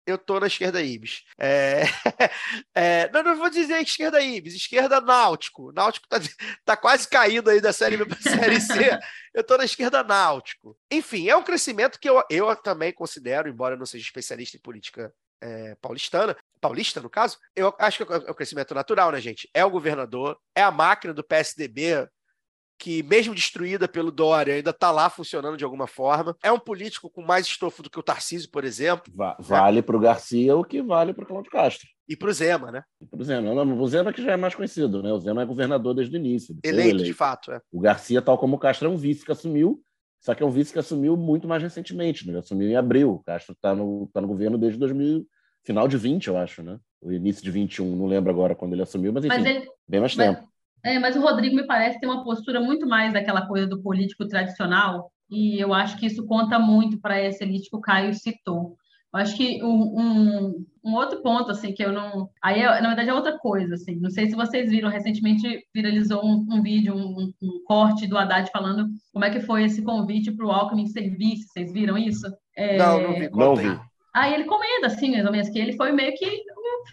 [0.07, 1.25] eu tô na esquerda Ibis.
[1.39, 1.83] É...
[2.75, 3.11] É...
[3.11, 5.73] Não, não vou dizer esquerda Ibis, esquerda Náutico.
[5.73, 6.19] Náutico tá,
[6.65, 8.99] tá quase caindo aí da Série B para Série C.
[9.35, 10.77] Eu tô na esquerda Náutico.
[10.91, 14.61] Enfim, é um crescimento que eu, eu também considero, embora eu não seja especialista em
[14.61, 19.49] política é, paulistana, paulista no caso, eu acho que é um crescimento natural, né, gente?
[19.53, 22.09] É o governador, é a máquina do PSDB
[22.79, 26.37] que, mesmo destruída pelo Dória, ainda está lá funcionando de alguma forma.
[26.43, 29.13] É um político com mais estofo do que o Tarcísio, por exemplo.
[29.15, 29.83] Va vale é.
[29.83, 31.89] para o Garcia o que vale para o Cláudio Castro.
[32.09, 32.85] E para o Zema, né?
[33.01, 33.55] E para o Zema.
[33.55, 35.13] Não, o Zema que já é mais conhecido, né?
[35.13, 36.57] O Zema é governador desde o início.
[36.63, 37.51] Eleito, eleito, de fato.
[37.51, 37.61] É.
[37.73, 39.83] O Garcia, tal como o Castro, é um vice que assumiu,
[40.21, 42.33] só que é um vice que assumiu muito mais recentemente, né?
[42.33, 43.15] Ele assumiu em abril.
[43.15, 45.27] O Castro está no, tá no governo desde 2000,
[45.65, 46.79] final de 20, eu acho, né?
[47.01, 50.01] O início de 21, não lembro agora quando ele assumiu, mas enfim, mas ele, bem
[50.01, 50.49] mais mas, tempo.
[50.87, 54.29] É, mas o Rodrigo me parece ter uma postura muito mais daquela coisa do político
[54.29, 58.77] tradicional, e eu acho que isso conta muito para essa elite que o Caio citou.
[59.13, 62.29] Eu acho que um, um, um, outro ponto, assim, que eu não.
[62.41, 63.97] Aí, na verdade, é outra coisa, assim.
[63.97, 68.49] Não sei se vocês viram, recentemente viralizou um, um vídeo, um, um, corte do Haddad
[68.53, 71.49] falando como é que foi esse convite para o Alckmin serviço.
[71.49, 72.27] Vocês viram isso?
[72.57, 72.77] É...
[72.77, 73.31] Não, não vi.
[73.31, 73.81] Não vi.
[74.15, 76.43] Aí ele comenta, assim, mais ou menos, que ele foi meio que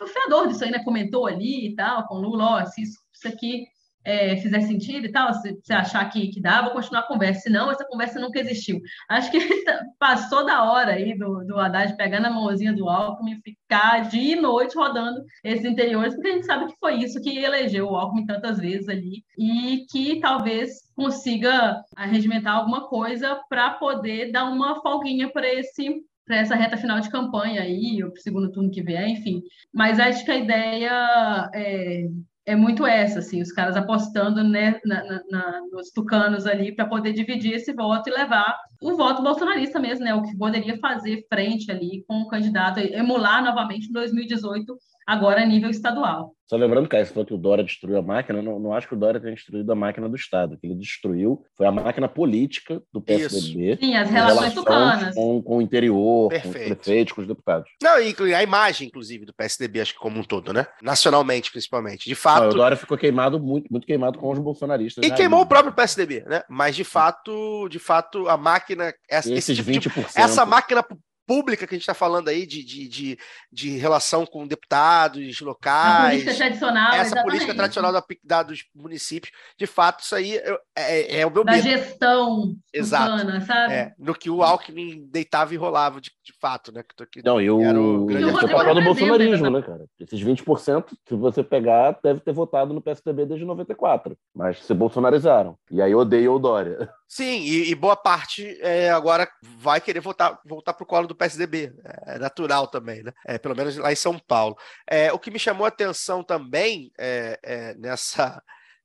[0.02, 0.84] o fiador disso aí, né?
[0.84, 3.66] Comentou ali e tal, com o Lula, ó, se isso, isso aqui
[4.04, 7.42] é, fizer sentido e tal, se você achar que, que dá, vou continuar a conversa.
[7.42, 8.82] Senão, essa conversa nunca existiu.
[9.10, 9.40] Acho que
[9.98, 14.38] passou da hora aí do, do Haddad pegar na mãozinha do Alckmin e ficar dia
[14.38, 17.96] e noite rodando esses interiores, porque a gente sabe que foi isso que elegeu o
[17.96, 24.82] Alckmin tantas vezes ali e que talvez consiga arregimentar alguma coisa para poder dar uma
[24.82, 28.72] folguinha para esse para essa reta final de campanha aí, ou para o segundo turno
[28.72, 29.42] que vier, enfim.
[29.74, 32.08] Mas acho que a ideia é,
[32.46, 37.14] é muito essa, assim, os caras apostando né, na, na, nos tucanos ali para poder
[37.14, 40.14] dividir esse voto e levar o voto bolsonarista mesmo, né?
[40.14, 45.46] O que poderia fazer frente ali com o candidato, emular novamente em 2018 agora a
[45.46, 46.34] nível estadual.
[46.54, 48.94] Só lembrando, Caio, você falou que o Dória destruiu a máquina, não, não acho que
[48.94, 50.54] o Dória tenha destruído a máquina do Estado.
[50.54, 53.72] O que ele destruiu foi a máquina política do PSDB.
[53.72, 53.82] Isso.
[53.82, 55.16] Sim, as relações tucanas.
[55.16, 56.54] Com, com o interior, Perfeito.
[56.54, 57.72] com os prefeitos, com os deputados.
[57.82, 60.68] Não, e a imagem, inclusive, do PSDB, acho que como um todo, né?
[60.82, 62.08] Nacionalmente, principalmente.
[62.08, 62.44] De fato...
[62.44, 65.04] Não, o Dória ficou queimado, muito, muito queimado com os bolsonaristas.
[65.04, 66.44] E queimou o próprio PSDB, né?
[66.50, 68.94] Mas, de fato, de fato, a máquina...
[69.10, 70.14] Essa, Esses esse tipo 20%.
[70.14, 70.86] De, essa máquina
[71.26, 73.20] pública que a gente está falando aí de, de, de,
[73.52, 76.06] de, relação com deputados locais.
[76.06, 76.88] A política tradicional.
[76.88, 77.26] Essa exatamente.
[77.26, 79.34] política tradicional da, da, dos municípios.
[79.58, 81.64] De fato, isso aí é, é, é o meu da medo.
[81.64, 83.16] Da gestão Exato.
[83.16, 83.74] Urbana, sabe?
[83.74, 86.84] É, no que o Alckmin deitava e rolava, de, de fato, né?
[86.84, 87.62] Que, que Não, eu...
[87.62, 88.26] Era o grande...
[88.26, 89.86] o papel do bolsonarismo, né, cara?
[90.04, 95.58] Esses 20%, se você pegar, deve ter votado no PSDB desde 94, mas se bolsonarizaram.
[95.72, 96.90] E aí odeia o Dória.
[97.08, 101.16] Sim, e, e boa parte é, agora vai querer voltar, voltar para o colo do
[101.16, 101.74] PSDB.
[102.06, 103.14] É natural também, né?
[103.26, 104.58] É, pelo menos lá em São Paulo.
[104.90, 108.42] É, o que me chamou a atenção também é, é nessa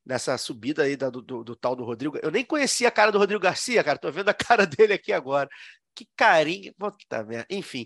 [0.06, 2.18] nessa subida aí do, do, do, tal do Rodrigo.
[2.22, 3.98] Eu nem conhecia a cara do Rodrigo Garcia, cara.
[3.98, 5.50] Tô vendo a cara dele aqui agora.
[5.94, 6.72] Que carinho.
[6.78, 7.46] Puta merda.
[7.50, 7.84] Enfim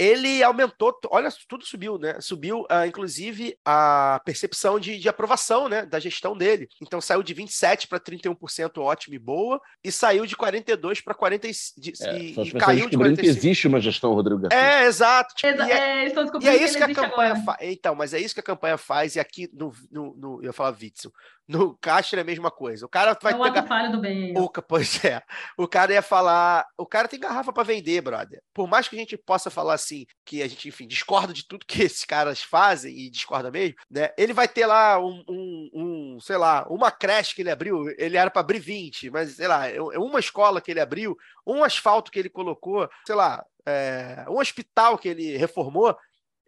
[0.00, 2.18] ele aumentou, olha, tudo subiu, né?
[2.22, 6.66] Subiu, uh, inclusive, a percepção de, de, aprovação né, da gestão dele.
[6.80, 12.00] Então saiu de 27% para 31% ótimo e boa, e saiu de 42% para 45%.
[12.00, 13.20] É, e, e caiu de 45%.
[13.20, 14.58] que existe uma gestão, Rodrigo Garcia.
[14.58, 15.34] É, exato.
[15.34, 17.58] Tipo, e, é, e é isso que, que a campanha faz.
[17.60, 19.70] Então, mas é isso que a campanha faz, e aqui no.
[19.90, 21.12] no, no eu ia falar Witzel.
[21.50, 22.86] No Castro é a mesma coisa.
[22.86, 23.66] O cara vai é o pegar.
[23.66, 24.32] Falho do bem.
[24.38, 25.20] O, pois é.
[25.58, 26.64] O cara ia falar.
[26.78, 28.40] O cara tem garrafa para vender, brother.
[28.54, 31.66] Por mais que a gente possa falar assim, que a gente, enfim, discorda de tudo
[31.66, 34.10] que esses caras fazem e discorda mesmo, né?
[34.16, 37.82] Ele vai ter lá um, um, um sei lá, uma creche que ele abriu.
[37.98, 41.16] Ele era para abrir 20, mas sei lá, é, é uma escola que ele abriu,
[41.44, 45.96] um asfalto que ele colocou, sei lá, é, um hospital que ele reformou.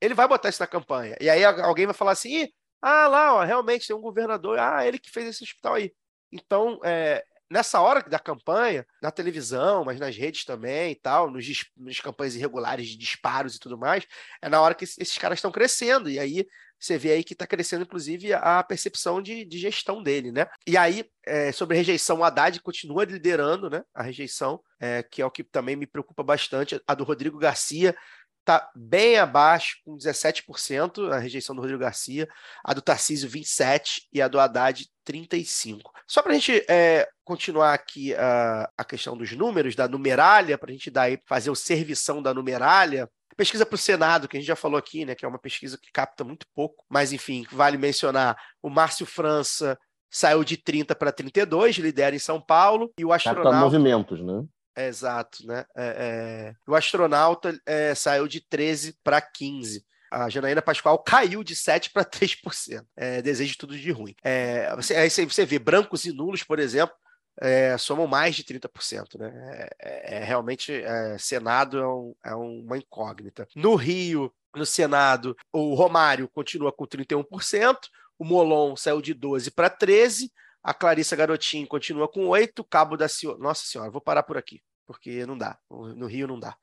[0.01, 1.17] Ele vai botar isso na campanha.
[1.21, 2.49] E aí alguém vai falar assim:
[2.83, 4.59] ah, lá, ó, realmente tem um governador.
[4.59, 5.93] Ah, ele que fez esse hospital aí.
[6.33, 11.47] Então, é, nessa hora da campanha, na televisão, mas nas redes também e tal, nos,
[11.77, 14.07] nos campanhas irregulares de disparos e tudo mais,
[14.41, 16.11] é na hora que esses caras estão crescendo.
[16.11, 16.47] E aí
[16.83, 20.49] você vê aí que está crescendo, inclusive, a percepção de, de, gestão dele, né?
[20.67, 25.27] E aí, é, sobre rejeição, o Haddad continua liderando né, a rejeição, é, que é
[25.27, 26.83] o que também me preocupa bastante.
[26.85, 27.95] A do Rodrigo Garcia
[28.43, 32.29] está bem abaixo, com 17%, a rejeição do Rodrigo Garcia,
[32.65, 35.81] a do Tarcísio 27% e a do Haddad 35%.
[36.07, 40.71] Só para a gente é, continuar aqui a, a questão dos números, da numeralha, para
[40.71, 44.41] a gente dar aí, fazer o servição da numeralha, pesquisa para o Senado, que a
[44.41, 47.47] gente já falou aqui, né, que é uma pesquisa que capta muito pouco, mas enfim,
[47.51, 49.79] vale mencionar o Márcio França
[50.11, 53.51] saiu de 30 para 32, lidera em São Paulo, e o astronauta...
[53.51, 54.45] Capta movimentos, né?
[54.75, 55.65] É, exato, né?
[55.77, 56.55] É, é...
[56.67, 59.85] O astronauta é, saiu de 13 para 15.
[60.11, 62.85] A Janaína Pascoal caiu de 7 para 3%.
[62.97, 64.15] É, desejo tudo de ruim.
[64.23, 66.95] É, você, aí você vê brancos e nulos, por exemplo,
[67.41, 69.19] é, somam mais de 30%.
[69.19, 69.69] Né?
[69.81, 73.49] É, é realmente, é, Senado é, um, é, uma incógnita.
[73.57, 77.77] No Rio, no Senado, o Romário continua com 31%,
[78.19, 80.31] o Molon saiu de 12 para 13%,
[80.63, 82.65] a Clarissa Garotinho continua com oito.
[82.65, 83.39] Cabo da Senhora.
[83.39, 85.59] Nossa Senhora, vou parar por aqui, porque não dá.
[85.71, 86.57] No Rio não dá.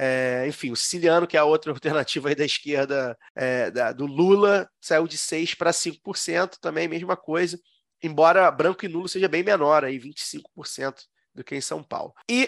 [0.00, 4.70] É, enfim, o Siciliano, que é a outra alternativa da esquerda é, da, do Lula,
[4.80, 7.58] saiu de 6% para 5%, também mesma coisa,
[8.00, 11.02] embora branco e nulo seja bem menor, aí 25%
[11.34, 12.14] do que em São Paulo.
[12.30, 12.44] E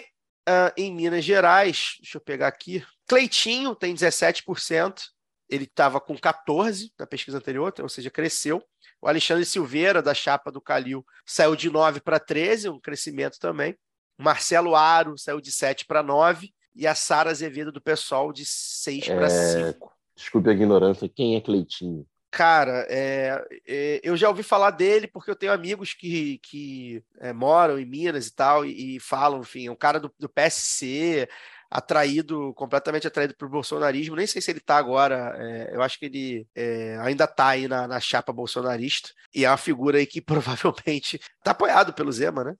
[0.47, 5.01] uh, em Minas Gerais, deixa eu pegar aqui, Cleitinho tem 17%,
[5.49, 8.63] ele estava com 14% na pesquisa anterior, ou seja, cresceu.
[9.01, 13.75] O Alexandre Silveira, da chapa do Calil, saiu de 9 para 13, um crescimento também.
[14.17, 16.53] O Marcelo Aro saiu de 7 para 9.
[16.73, 19.15] E a Sara Azevedo, do pessoal, de 6 é...
[19.15, 19.91] para 5.
[20.15, 22.05] Desculpe a ignorância, quem é Cleitinho?
[22.29, 27.33] Cara, é, é, eu já ouvi falar dele porque eu tenho amigos que, que é,
[27.33, 31.27] moram em Minas e tal, e, e falam, enfim, é um cara do, do PSC,
[31.71, 34.17] atraído, completamente atraído para o bolsonarismo.
[34.17, 37.67] Nem sei se ele está agora, é, eu acho que ele é, ainda está aí
[37.67, 42.43] na, na, chapa bolsonarista, e é uma figura aí que provavelmente está apoiado pelo Zema,
[42.43, 42.55] né?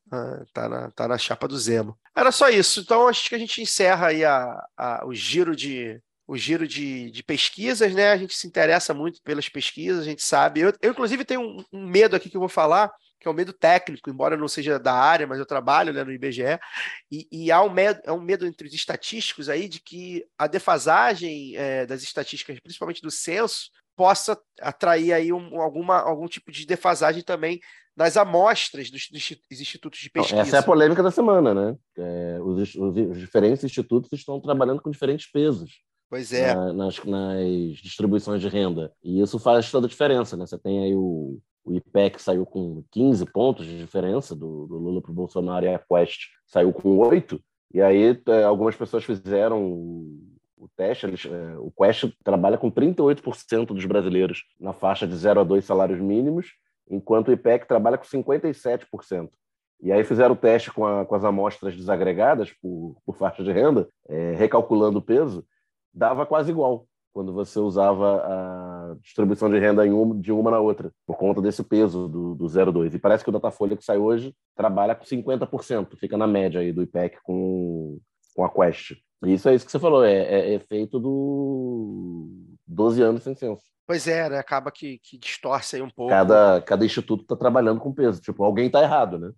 [0.47, 1.93] Está ah, na, tá na chapa do Zema.
[2.15, 2.79] Era só isso.
[2.79, 7.11] Então acho que a gente encerra aí a, a, o giro de, o giro de,
[7.11, 8.13] de, pesquisas, né?
[8.13, 10.61] A gente se interessa muito pelas pesquisas, a gente sabe.
[10.61, 12.89] Eu, eu inclusive, tenho um, um, medo aqui que eu vou falar,
[13.21, 16.11] que é um medo técnico, embora não seja da área, mas eu trabalho né, no
[16.11, 16.59] IBGE,
[17.11, 20.47] e, e há um medo, é um medo entre os estatísticos aí de que a
[20.47, 26.65] defasagem é, das estatísticas, principalmente do censo, possa atrair aí um, alguma, algum tipo de
[26.65, 27.59] defasagem também
[27.95, 30.41] nas amostras dos, dos institutos de pesquisa.
[30.41, 31.77] Essa é a polêmica da semana, né?
[31.95, 35.81] É, os, os, os, diferentes institutos estão trabalhando com diferentes pesos.
[36.09, 36.55] Pois é.
[36.55, 38.91] Na, nas, nas distribuições de renda.
[39.03, 40.47] E isso faz toda a diferença, né?
[40.47, 45.01] Você tem aí o, o IPEC saiu com 15 pontos de diferença do, do Lula
[45.01, 47.39] para o Bolsonaro e a Quest saiu com 8.
[47.73, 49.61] E aí é, algumas pessoas fizeram
[50.61, 55.39] o teste, eles, é, o Quest trabalha com 38% dos brasileiros na faixa de 0
[55.39, 56.53] a 2 salários mínimos,
[56.89, 59.29] enquanto o IPEC trabalha com 57%.
[59.81, 63.51] E aí fizeram o teste com, a, com as amostras desagregadas por, por faixa de
[63.51, 65.43] renda, é, recalculando o peso,
[65.91, 68.60] dava quase igual quando você usava a
[69.01, 69.83] distribuição de renda
[70.19, 72.93] de uma na outra, por conta desse peso do, do 0,2.
[72.93, 76.71] E parece que o Datafolha que sai hoje trabalha com 50%, fica na média aí
[76.71, 77.99] do IPEC com,
[78.35, 78.93] com a Quest.
[79.25, 83.63] Isso é isso que você falou, é, é efeito do 12 anos sem censo.
[83.85, 84.37] Pois é, né?
[84.37, 86.09] acaba que, que distorce aí um pouco.
[86.09, 88.21] Cada, cada instituto está trabalhando com peso.
[88.21, 89.31] Tipo, alguém está errado, né?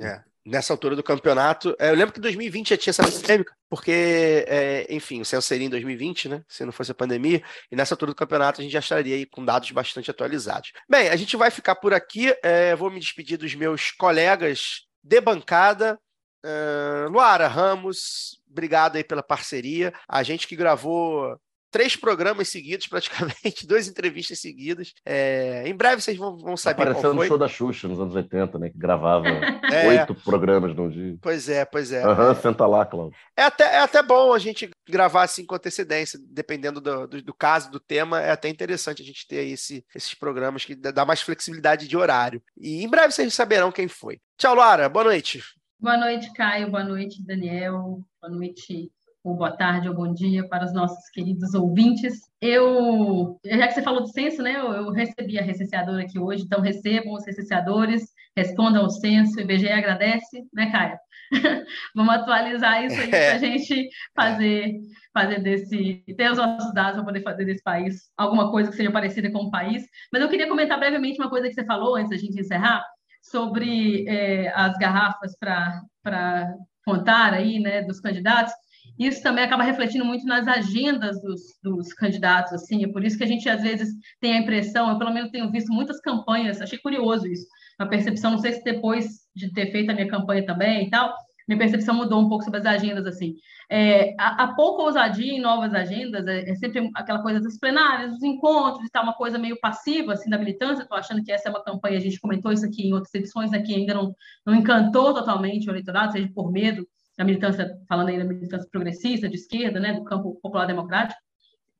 [0.00, 0.22] É.
[0.46, 1.74] Nessa altura do campeonato.
[1.78, 5.46] É, eu lembro que em 2020 já tinha essa polêmica, porque, é, enfim, o censo
[5.46, 6.44] seria em 2020, né?
[6.48, 7.42] Se não fosse a pandemia.
[7.70, 10.72] E nessa altura do campeonato a gente já estaria aí com dados bastante atualizados.
[10.88, 12.32] Bem, a gente vai ficar por aqui.
[12.42, 15.98] É, vou me despedir dos meus colegas de bancada.
[16.44, 19.92] Uh, Luara Ramos, obrigado aí pela parceria.
[20.08, 21.36] A gente que gravou
[21.70, 24.92] três programas seguidos, praticamente, duas entrevistas seguidas.
[25.04, 27.14] É, em breve vocês vão, vão saber foi.
[27.14, 28.70] no show da Xuxa nos anos 80, né?
[28.70, 29.26] Que gravava
[29.72, 29.88] é.
[29.88, 31.16] oito programas num dia.
[31.20, 32.02] Pois é, pois é.
[32.02, 33.18] Aham, uhum, senta lá, Cláudio.
[33.36, 37.34] É até, é até bom a gente gravar assim com antecedência, dependendo do, do, do
[37.34, 38.20] caso, do tema.
[38.20, 42.42] É até interessante a gente ter esse, esses programas que dá mais flexibilidade de horário.
[42.56, 44.18] E em breve vocês saberão quem foi.
[44.38, 44.88] Tchau, Lara.
[44.88, 45.42] Boa noite.
[45.78, 46.70] Boa noite, Caio.
[46.70, 48.00] Boa noite, Daniel.
[48.20, 48.90] Boa noite,
[49.26, 52.20] ou boa tarde ou bom dia para os nossos queridos ouvintes.
[52.40, 56.44] Eu, já que você falou do censo, né, eu, eu recebi a recenseadora aqui hoje,
[56.44, 58.04] então recebam os recenseadores,
[58.36, 60.96] respondam ao censo, o IBGE agradece, né, Caio?
[61.94, 64.74] Vamos atualizar isso aí para a gente fazer,
[65.12, 68.92] fazer desse, ter os nossos dados para poder fazer desse país alguma coisa que seja
[68.92, 69.84] parecida com o país.
[70.12, 72.84] Mas eu queria comentar brevemente uma coisa que você falou antes da gente encerrar,
[73.22, 76.54] sobre é, as garrafas para
[76.84, 78.54] contar aí, né, dos candidatos
[78.98, 83.24] isso também acaba refletindo muito nas agendas dos, dos, candidatos, assim, é por isso que
[83.24, 86.78] a gente às vezes tem a impressão, eu pelo menos tenho visto muitas campanhas, achei
[86.78, 87.46] curioso isso,
[87.78, 91.14] a percepção, não sei se depois de ter feito a minha campanha também e tal,
[91.46, 93.36] minha percepção mudou um pouco sobre as agendas, assim.
[93.70, 98.12] É, há, há pouca ousadia em novas agendas, é, é, sempre aquela coisa dos plenários,
[98.12, 101.50] dos encontros, está uma coisa meio passiva, assim, da militância, estou achando que essa é
[101.50, 104.14] uma campanha, a gente comentou isso aqui em outras edições, né, ainda não,
[104.44, 106.86] não encantou totalmente o eleitorado, seja por medo
[107.16, 111.20] da militância, falando aí da militância progressista, de esquerda, né, do campo popular democrático,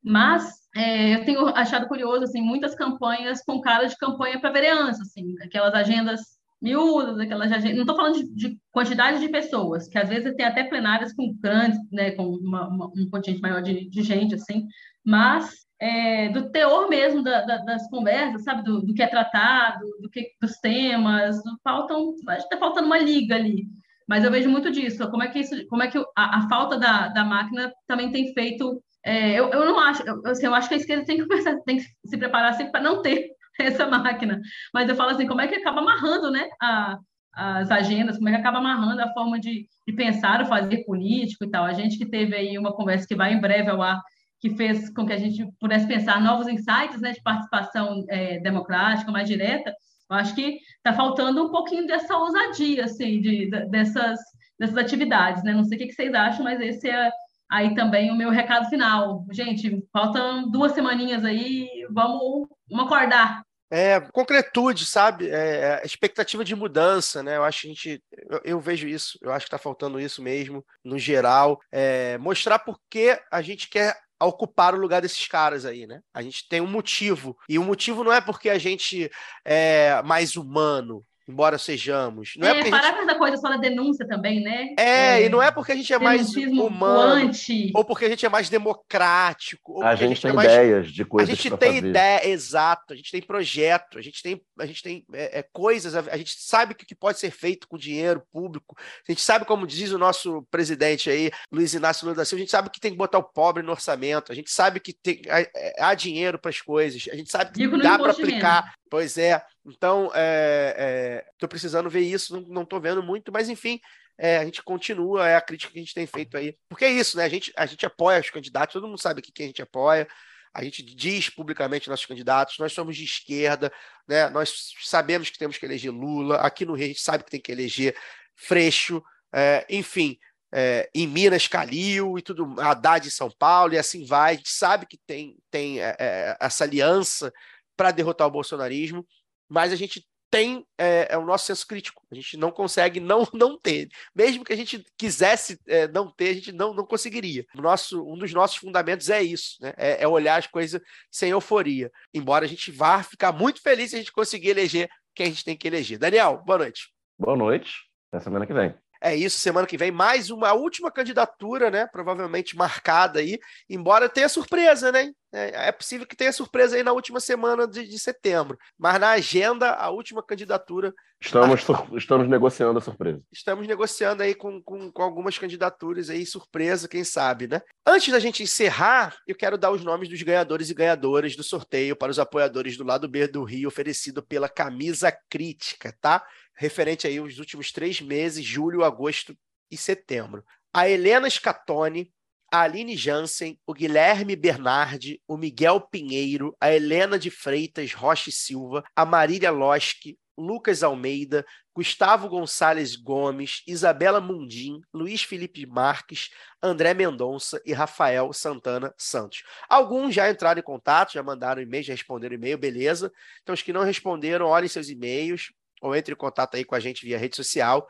[0.02, 5.02] mas é, eu tenho achado curioso, assim, muitas campanhas com cara de campanha para vereança,
[5.02, 6.20] assim, aquelas agendas
[6.62, 10.46] miúdas, aquelas agendas, não estou falando de, de, quantidade de pessoas, que às vezes tem
[10.46, 14.66] até plenárias com grandes, né, com uma, uma, um contingente maior de, de gente, assim,
[15.04, 19.84] mas é, do teor mesmo da, da, das conversas, sabe, do, do, que é tratado,
[20.00, 23.66] do que dos temas, faltam, está faltando uma liga ali.
[24.08, 26.78] Mas eu vejo muito disso, como é que isso, como é que a, a falta
[26.78, 28.80] da, da máquina também tem feito.
[29.04, 31.56] É, eu, eu não acho, eu, assim, eu acho que a esquerda tem que, começar,
[31.64, 33.28] tem que se preparar sempre para não ter
[33.60, 34.40] essa máquina.
[34.72, 36.98] Mas eu falo assim, como é que acaba amarrando né, a,
[37.36, 41.44] as agendas, como é que acaba amarrando a forma de, de pensar o fazer político
[41.44, 41.64] e tal.
[41.64, 44.00] A gente que teve aí uma conversa que vai em breve ao ar,
[44.40, 49.12] que fez com que a gente pudesse pensar novos insights né, de participação é, democrática
[49.12, 49.74] mais direta,
[50.10, 54.18] eu acho que está faltando um pouquinho dessa ousadia, assim, de, de, dessas,
[54.58, 55.52] dessas atividades, né?
[55.52, 57.10] Não sei o que, vocês acham, mas esse é
[57.50, 59.24] aí também o meu recado final.
[59.32, 63.42] Gente, faltam duas semaninhas aí, vamos, vamos acordar.
[63.68, 65.28] É, concretude, sabe?
[65.28, 67.36] É, é expectativa de mudança, né?
[67.36, 68.02] Eu acho que a gente.
[68.30, 71.58] Eu, eu vejo isso, eu acho que está faltando isso mesmo, no geral.
[71.72, 76.01] É, mostrar por que a gente quer a ocupar o lugar desses caras aí, né?
[76.12, 77.36] A gente tem um motivo.
[77.48, 79.10] E o motivo não é porque a gente
[79.44, 82.34] é mais humano, embora sejamos.
[82.36, 82.96] Não é, é parar gente...
[82.96, 84.74] com essa coisa só da denúncia também, né?
[84.78, 87.72] É, é, e não é porque a gente é mais humano, anti.
[87.74, 89.82] ou porque a gente é mais democrático.
[89.82, 90.52] a, gente, a gente tem é mais...
[90.52, 91.88] ideias de coisas A gente tem fazer.
[91.88, 92.92] ideia, exato.
[92.92, 96.36] A gente tem projeto, a gente tem, a gente tem é, é coisas, a, gente
[96.38, 98.76] sabe o que pode ser feito com dinheiro público.
[98.78, 102.44] A gente sabe, como diz o nosso presidente aí, Luiz Inácio Lula da Silva, a
[102.44, 105.22] gente sabe que tem que botar o pobre no orçamento, a gente sabe que tem,
[105.28, 108.74] há, há dinheiro para as coisas, a gente sabe que dá para aplicar.
[108.90, 109.42] Pois é.
[109.64, 113.80] Então, estou é, precisando ver isso, não estou vendo muito, mas enfim,
[114.18, 116.56] é, a gente continua, é a crítica que a gente tem feito aí.
[116.68, 117.24] Porque é isso, né?
[117.24, 120.08] A gente, a gente apoia os candidatos, todo mundo sabe que a gente apoia,
[120.54, 123.70] a gente diz publicamente nossos candidatos, nós somos de esquerda,
[124.08, 124.30] né?
[124.30, 127.40] nós sabemos que temos que eleger Lula, aqui no Rio a gente sabe que tem
[127.40, 127.94] que eleger
[128.34, 129.02] Freixo,
[129.34, 130.18] é, enfim,
[130.50, 134.32] é, em Minas, Calil e tudo, Haddad em São Paulo, e assim vai.
[134.32, 137.30] A gente sabe que tem, tem é, é essa aliança
[137.76, 139.06] para derrotar o bolsonarismo,
[139.48, 142.02] mas a gente tem é, é, o nosso senso crítico.
[142.10, 143.88] A gente não consegue não, não ter.
[144.14, 147.44] Mesmo que a gente quisesse é, não ter, a gente não, não conseguiria.
[147.56, 149.72] O nosso, um dos nossos fundamentos é isso, né?
[149.76, 150.80] É, é, olhar as coisas
[151.10, 151.90] sem euforia.
[152.12, 155.44] Embora a gente vá ficar muito feliz se a gente conseguir eleger quem a gente
[155.44, 155.98] tem que eleger.
[155.98, 156.92] Daniel, boa noite.
[157.18, 157.72] Boa noite.
[158.12, 158.74] Até semana que vem.
[159.06, 161.86] É isso, semana que vem, mais uma última candidatura, né?
[161.86, 163.38] Provavelmente marcada aí,
[163.70, 165.12] embora tenha surpresa, né?
[165.32, 168.58] É, é possível que tenha surpresa aí na última semana de, de setembro.
[168.76, 170.92] Mas na agenda, a última candidatura.
[171.20, 171.64] Estamos,
[171.94, 173.22] estamos negociando a surpresa.
[173.32, 177.62] Estamos negociando aí com, com, com, algumas candidaturas aí, surpresa, quem sabe, né?
[177.86, 181.94] Antes da gente encerrar, eu quero dar os nomes dos ganhadores e ganhadoras do sorteio
[181.94, 186.24] para os apoiadores do lado B do Rio, oferecido pela Camisa Crítica, tá?
[186.56, 189.36] Referente aí aos últimos três meses, julho, agosto
[189.70, 190.42] e setembro.
[190.72, 192.10] A Helena Scatone,
[192.50, 198.82] a Aline Jansen, o Guilherme Bernardi, o Miguel Pinheiro, a Helena de Freitas Rocha Silva,
[198.94, 206.30] a Marília Loschi, Lucas Almeida, Gustavo Gonçalves Gomes, Isabela Mundim, Luiz Felipe Marques,
[206.62, 209.42] André Mendonça e Rafael Santana Santos.
[209.68, 213.12] Alguns já entraram em contato, já mandaram e-mail, já responderam e-mail, beleza.
[213.42, 216.80] Então, os que não responderam, olhem seus e-mails ou entre em contato aí com a
[216.80, 217.86] gente via rede social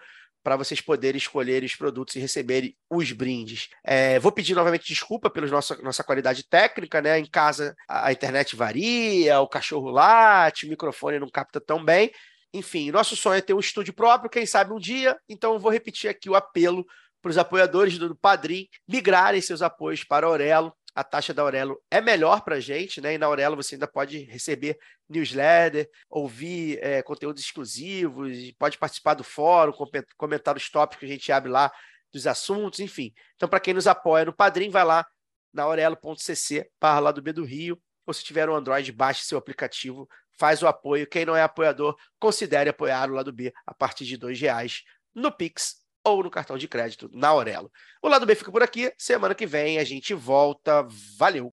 [0.47, 3.69] para vocês poderem escolher os produtos e receberem os brindes.
[3.83, 7.19] É, vou pedir novamente desculpa pela nossa, nossa qualidade técnica, né?
[7.19, 12.13] Em casa a, internet varia, o cachorro late, o microfone não capta tão bem.
[12.55, 15.19] Enfim, nosso sonho é ter um estúdio próprio, quem sabe um dia.
[15.29, 16.87] Então, vou repetir aqui o apelo
[17.21, 21.79] para os apoiadores do Padrim migrarem seus apoios para a Aurelo a taxa da Aurelo
[21.91, 23.13] é melhor para a gente, né?
[23.13, 29.23] E na Aurelo você ainda pode receber newsletter, ouvir é, conteúdos exclusivos, pode participar do
[29.23, 29.75] fórum,
[30.17, 31.71] comentar os tópicos que a gente abre lá
[32.11, 33.13] dos assuntos, enfim.
[33.35, 35.07] Então, para quem nos apoia no Padrim, vai lá
[35.53, 39.37] na aurelo.cc barra lá do B do Rio, ou se tiver um Android, baixe seu
[39.37, 40.09] aplicativo,
[40.39, 41.07] faz o apoio.
[41.07, 44.83] Quem não é apoiador, considere apoiar o lado B a partir de R$ reais
[45.15, 47.71] no Pix ou no cartão de crédito na Aurelo.
[48.01, 48.93] O lado B fica por aqui.
[48.97, 50.87] Semana que vem a gente volta.
[51.19, 51.53] Valeu!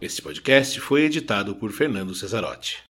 [0.00, 2.87] Esse podcast foi editado por Fernando Cesarotti.